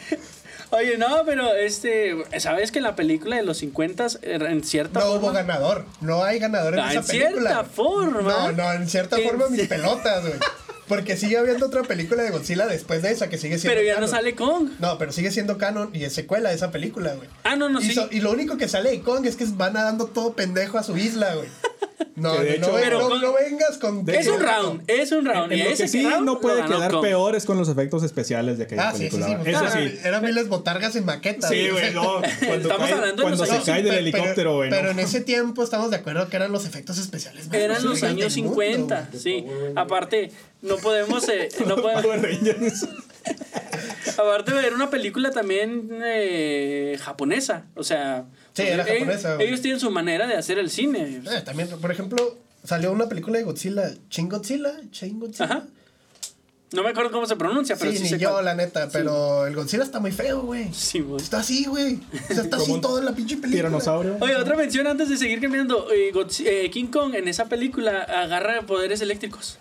[0.70, 5.06] Oye, no, pero este, ¿sabes que en la película de los 50 en cierta No
[5.06, 5.84] forma hubo ganador.
[6.00, 7.50] No hay ganador en Ah, esa en película.
[7.50, 8.20] cierta forma.
[8.22, 10.34] No, no, en cierta En forma mis pelotas, güey.
[10.88, 14.00] Porque sigue habiendo otra película de Godzilla después de esa que sigue siendo Pero ya
[14.00, 14.70] no sale Kong.
[14.78, 17.28] No, pero sigue siendo canon y es secuela de esa película, güey.
[17.42, 17.94] Ah, no, no, y, sí.
[17.94, 20.84] so- y lo único que sale de Kong es que van nadando todo pendejo a
[20.84, 21.48] su isla, güey.
[22.14, 24.08] No, no, hecho- no, Pero no- con- no vengas con...
[24.10, 25.52] Es un round, es un round.
[25.52, 27.02] En y lo ese que sí round no puede quedar Kong.
[27.02, 29.16] peor es con los efectos especiales de aquella Ah, sí, sí, sí.
[29.22, 29.38] película.
[29.42, 29.98] pues, Eso sí.
[30.04, 31.48] Eran miles botargas en maqueta.
[31.48, 32.20] Sí, güey, no.
[32.46, 34.70] Cuando Estamos cae, hablando de cuando se años- cae del Pero- helicóptero, güey.
[34.70, 37.46] Pero en ese tiempo estamos de acuerdo que eran los efectos especiales.
[37.48, 39.22] más Eran los años del mundo, 50, güey.
[39.22, 39.46] sí.
[39.74, 40.30] Aparte,
[40.62, 42.04] no podemos, eh, no podemos,
[44.18, 48.24] aparte de ver una película también eh, japonesa, o sea,
[48.56, 49.46] Sí, era ellos- japonesa, güey.
[49.48, 51.20] Ellos tienen su manera de hacer el cine.
[51.24, 55.44] Eh, también, por ejemplo, salió una película de Godzilla, Shin Godzilla, Shin Godzilla.
[55.44, 55.64] Ajá.
[56.72, 59.54] No me acuerdo cómo se pronuncia, pero Sí, sí, ni yo, la neta, pero el
[59.54, 60.68] Godzilla está muy feo, güey.
[60.74, 61.22] Sí, güey.
[61.22, 62.00] Está así, güey.
[62.30, 63.68] O sea, está así todo en la pinche película.
[63.68, 64.16] Tiranosaurio.
[64.20, 65.86] Oye, otra mención antes de seguir cambiando.
[65.92, 66.12] Eh,
[66.44, 69.58] eh, King Kong en esa película agarra poderes eléctricos.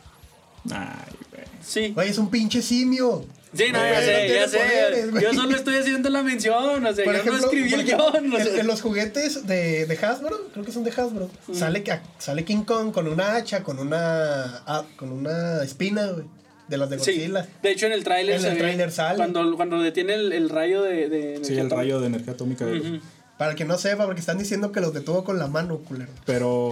[0.72, 1.44] Ay, güey.
[1.64, 1.90] Sí.
[1.94, 3.24] Güey, es un pinche simio.
[3.56, 4.58] Sí, no, ya no sé, ya sé.
[4.58, 7.84] poderes, yo solo estoy haciendo la mención, o sea, Por yo ejemplo, no escribí el
[7.86, 8.02] guion.
[8.02, 12.44] o en, los juguetes de, de Hasbro, creo que son de Hasbro, sale, que- sale
[12.44, 16.26] King Kong con una hacha, con una, ah, con una espina, güey,
[16.68, 17.48] de las de Sí, Godzilla.
[17.62, 19.18] de hecho en el tráiler En el tráiler sale.
[19.18, 21.76] Cuando, cuando detiene el, el rayo de, de Sí, energía el atómica.
[21.76, 22.66] rayo de energía atómica.
[22.66, 23.00] de- Ujú.
[23.38, 26.10] Para el que no sepa, porque están diciendo que los detuvo con la mano, culero.
[26.26, 26.72] Pero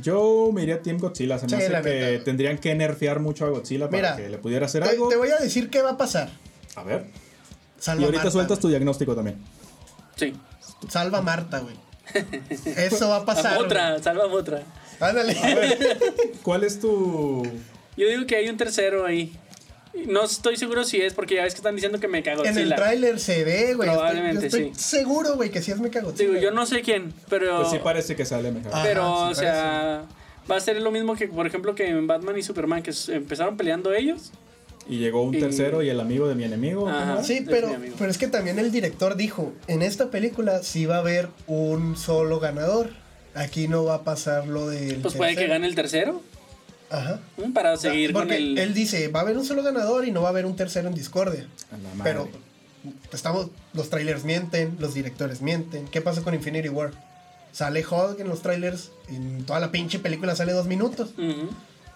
[0.00, 1.38] yo me iría a Team Godzilla.
[1.38, 4.28] Se me Sí, hace la que tendrían que nerfear mucho a Godzilla para Mira, que
[4.30, 5.08] le pudiera hacer Te, algo.
[5.08, 6.30] te voy a decir qué va a pasar.
[6.76, 7.06] A ver.
[7.78, 9.38] Salva Y ahorita Marta, sueltas tu diagnóstico también.
[10.16, 10.34] Sí.
[10.88, 11.76] Salva a Marta, güey.
[12.76, 13.58] Eso va a pasar.
[13.58, 14.58] otra, salva otra.
[14.58, 15.10] güey.
[15.10, 15.36] Ándale.
[16.42, 17.42] ¿Cuál es tu.
[17.96, 19.36] Yo digo que hay un tercero ahí.
[20.06, 22.56] No estoy seguro si es porque ya ves que están diciendo que me cago En
[22.56, 23.88] el tráiler se ve, güey.
[23.90, 24.96] Probablemente, estoy, yo estoy sí.
[24.98, 26.12] seguro, güey, que sí es cago.
[26.12, 28.72] Digo, yo no sé quién, pero Pues sí parece que sale mejor.
[28.82, 30.04] Pero Ajá, o sea,
[30.50, 33.56] va a ser lo mismo que por ejemplo que en Batman y Superman que empezaron
[33.56, 34.32] peleando ellos.
[34.88, 36.80] Y llegó un Y- tercero y el amigo de mi enemigo.
[36.82, 37.22] ¿cómo Ajá.
[37.22, 37.94] Sí, Es pero, mi amigo.
[37.98, 41.96] pero es que también el director dijo, en esta película sí va a haber un
[41.96, 42.90] solo ganador.
[43.34, 46.20] Aquí no va a pasar lo del Pues puede que gane el tercero
[46.92, 47.20] Ajá.
[47.38, 47.52] ¿m?
[47.52, 50.28] para seguir Porque el él dice, va a haber un solo ganador y no va
[50.28, 51.46] a haber un tercero en discordia.
[51.72, 52.02] A la madre.
[52.12, 52.28] Pero
[53.12, 55.86] estamos, los trailers mienten, los directores mienten.
[55.88, 56.90] ¿Qué pasó con Infinity War?
[57.52, 61.10] Sale Hulk en los trailers, en toda la pinche película sale dos minutos.
[61.18, 61.50] Ujú.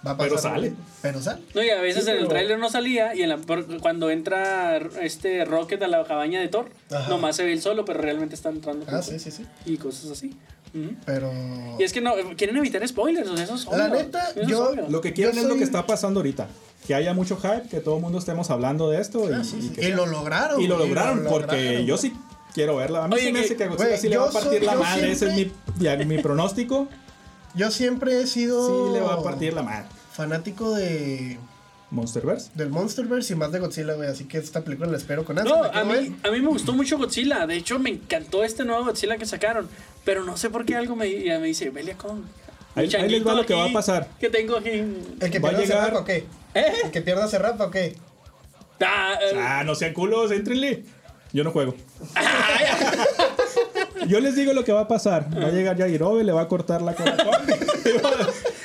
[0.06, 0.72] Va a pasar, Pero sale.
[1.02, 1.42] Pero sale.
[1.54, 4.10] No, y a veces Sí, en el tráiler no salía y en la, por- cuando
[4.10, 7.08] entra este Rocket a la cabaña de Thor, Ajá.
[7.08, 9.06] nomás se ve el solo, pero realmente está entrando Ah, junto.
[9.10, 9.44] sí, sí, sí.
[9.64, 10.36] y cosas así.
[11.04, 11.32] Pero.
[11.78, 14.86] Y es que no, quieren evitar spoilers, o sea, eso es La neta, yo- obvio.
[14.88, 16.48] Lo que quieren Yo es lo que está pasando ahorita.
[16.86, 19.28] Que haya mucho hype, que todo el mundo estemos hablando de esto.
[19.28, 19.68] y, Ah, sí, y sí.
[19.70, 20.60] que Y lo lograron.
[20.60, 21.86] Y lo lograron, porque lograron.
[21.86, 22.12] yo sí
[22.54, 23.04] quiero verla.
[23.04, 24.66] A mí Oye, se me hace que a Godzilla sí le va a partir soy-
[24.66, 25.10] la madre.
[25.12, 26.88] Ese es mi, ya- mi pronóstico.
[27.54, 28.88] Yo siempre he sido.
[28.88, 29.86] Sí le va a partir la madre.
[30.12, 31.38] Fanático de.
[31.90, 32.50] Monsterverse.
[32.54, 34.08] Del Monsterverse y más de Godzilla, güey.
[34.08, 35.54] Así que esta película la espero con ansia.
[35.54, 37.46] No, a mí, a mí me gustó mucho Godzilla.
[37.46, 39.68] De hecho, me encantó este nuevo Godzilla que sacaron.
[40.06, 42.24] Pero no sé por qué algo me, ya me dice, Belia con.
[42.74, 44.08] Ahí- ahí les va lo que va a pasar.
[44.20, 44.70] Que tengo aquí.
[44.70, 46.24] ¿El que Va a pierda llegar- se rapa o qué?
[46.54, 46.72] ¿Eh?
[46.84, 47.94] ¿El que pierda se rapa o qué?
[48.80, 50.84] Ah, eh, Ah, no sean culos, entrenle.
[51.32, 51.74] Yo no juego.
[54.06, 55.26] Yo les digo lo que va a pasar.
[55.36, 57.16] Va a llegar Yagirobe, le va a cortar la cola.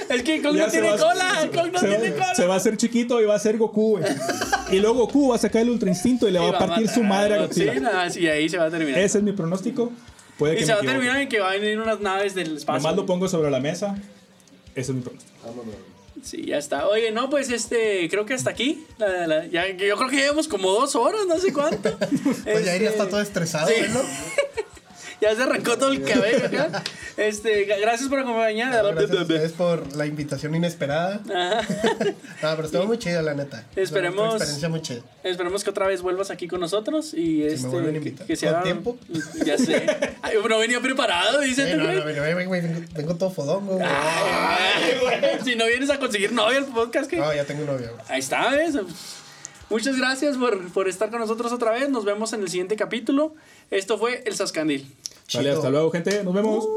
[0.10, 1.50] es que Kong Ya no se tiene va- cola.
[1.54, 2.36] Kong no se, tiene va, cola.
[2.36, 4.04] se va a hacer chiquito y va a ser Goku, güey.
[4.72, 6.82] Y luego Goku va a sacar el Ultra Instinto y le va Y a partir
[6.86, 7.74] matar su madre a Godzilla.
[8.04, 9.00] Godzilla, Y ahí se va a terminar.
[9.00, 9.92] Ese es mi pronóstico.
[10.42, 12.58] Puede que y se va a terminar en que van a venir unas naves del
[12.58, 12.82] espacio.
[12.82, 13.96] Nomás lo pongo sobre la mesa.
[14.74, 15.32] Ese es mi pronóstico.
[16.24, 16.88] Sí, ya está.
[16.88, 18.84] Oye, no, pues este, creo que hasta aquí.
[18.98, 21.96] La- la- ya, yo creo que llevamos como dos horas, no sé cuánto.
[22.44, 23.76] Pues ya Este, ya está todo estresado, sí.
[23.94, 24.00] ¿no?
[25.22, 26.84] Ya se arrancó todo el cabello acá.
[27.16, 28.72] Este, gra- gracias por acompañar.
[28.74, 31.22] Gracias a ustedes por la invitación inesperada.
[31.30, 31.62] Ajá.
[32.42, 33.64] No, pero estuvo muy chido, la neta.
[33.76, 35.02] Esperemos- una experiencia muy chida.
[35.24, 38.26] Esperemos que otra vez vuelvas aquí con nosotros y este vuelven a que, invitar.
[38.28, 38.98] que ¿Con sea tiempo?
[39.46, 39.86] Ya sé.
[40.24, 43.86] Ay, no venía preparado, dice este no, no, güey, vengo, vengo todo fodongo, güey.
[43.88, 47.18] Ay, güey, Si no vienes a conseguir novia al podcast, ¿qué?
[47.18, 48.02] No, ya tengo novia, güey.
[48.10, 48.76] Ahí está, ¿ves?
[49.70, 51.90] Muchas gracias por, por estar con nosotros otra vez.
[51.90, 53.36] Nos vemos en el siguiente capítulo.
[53.70, 54.92] Esto fue El Sascandil.
[55.34, 55.58] Vale, Chido.
[55.58, 56.24] hasta luego, gente.
[56.24, 56.68] Nos vemos.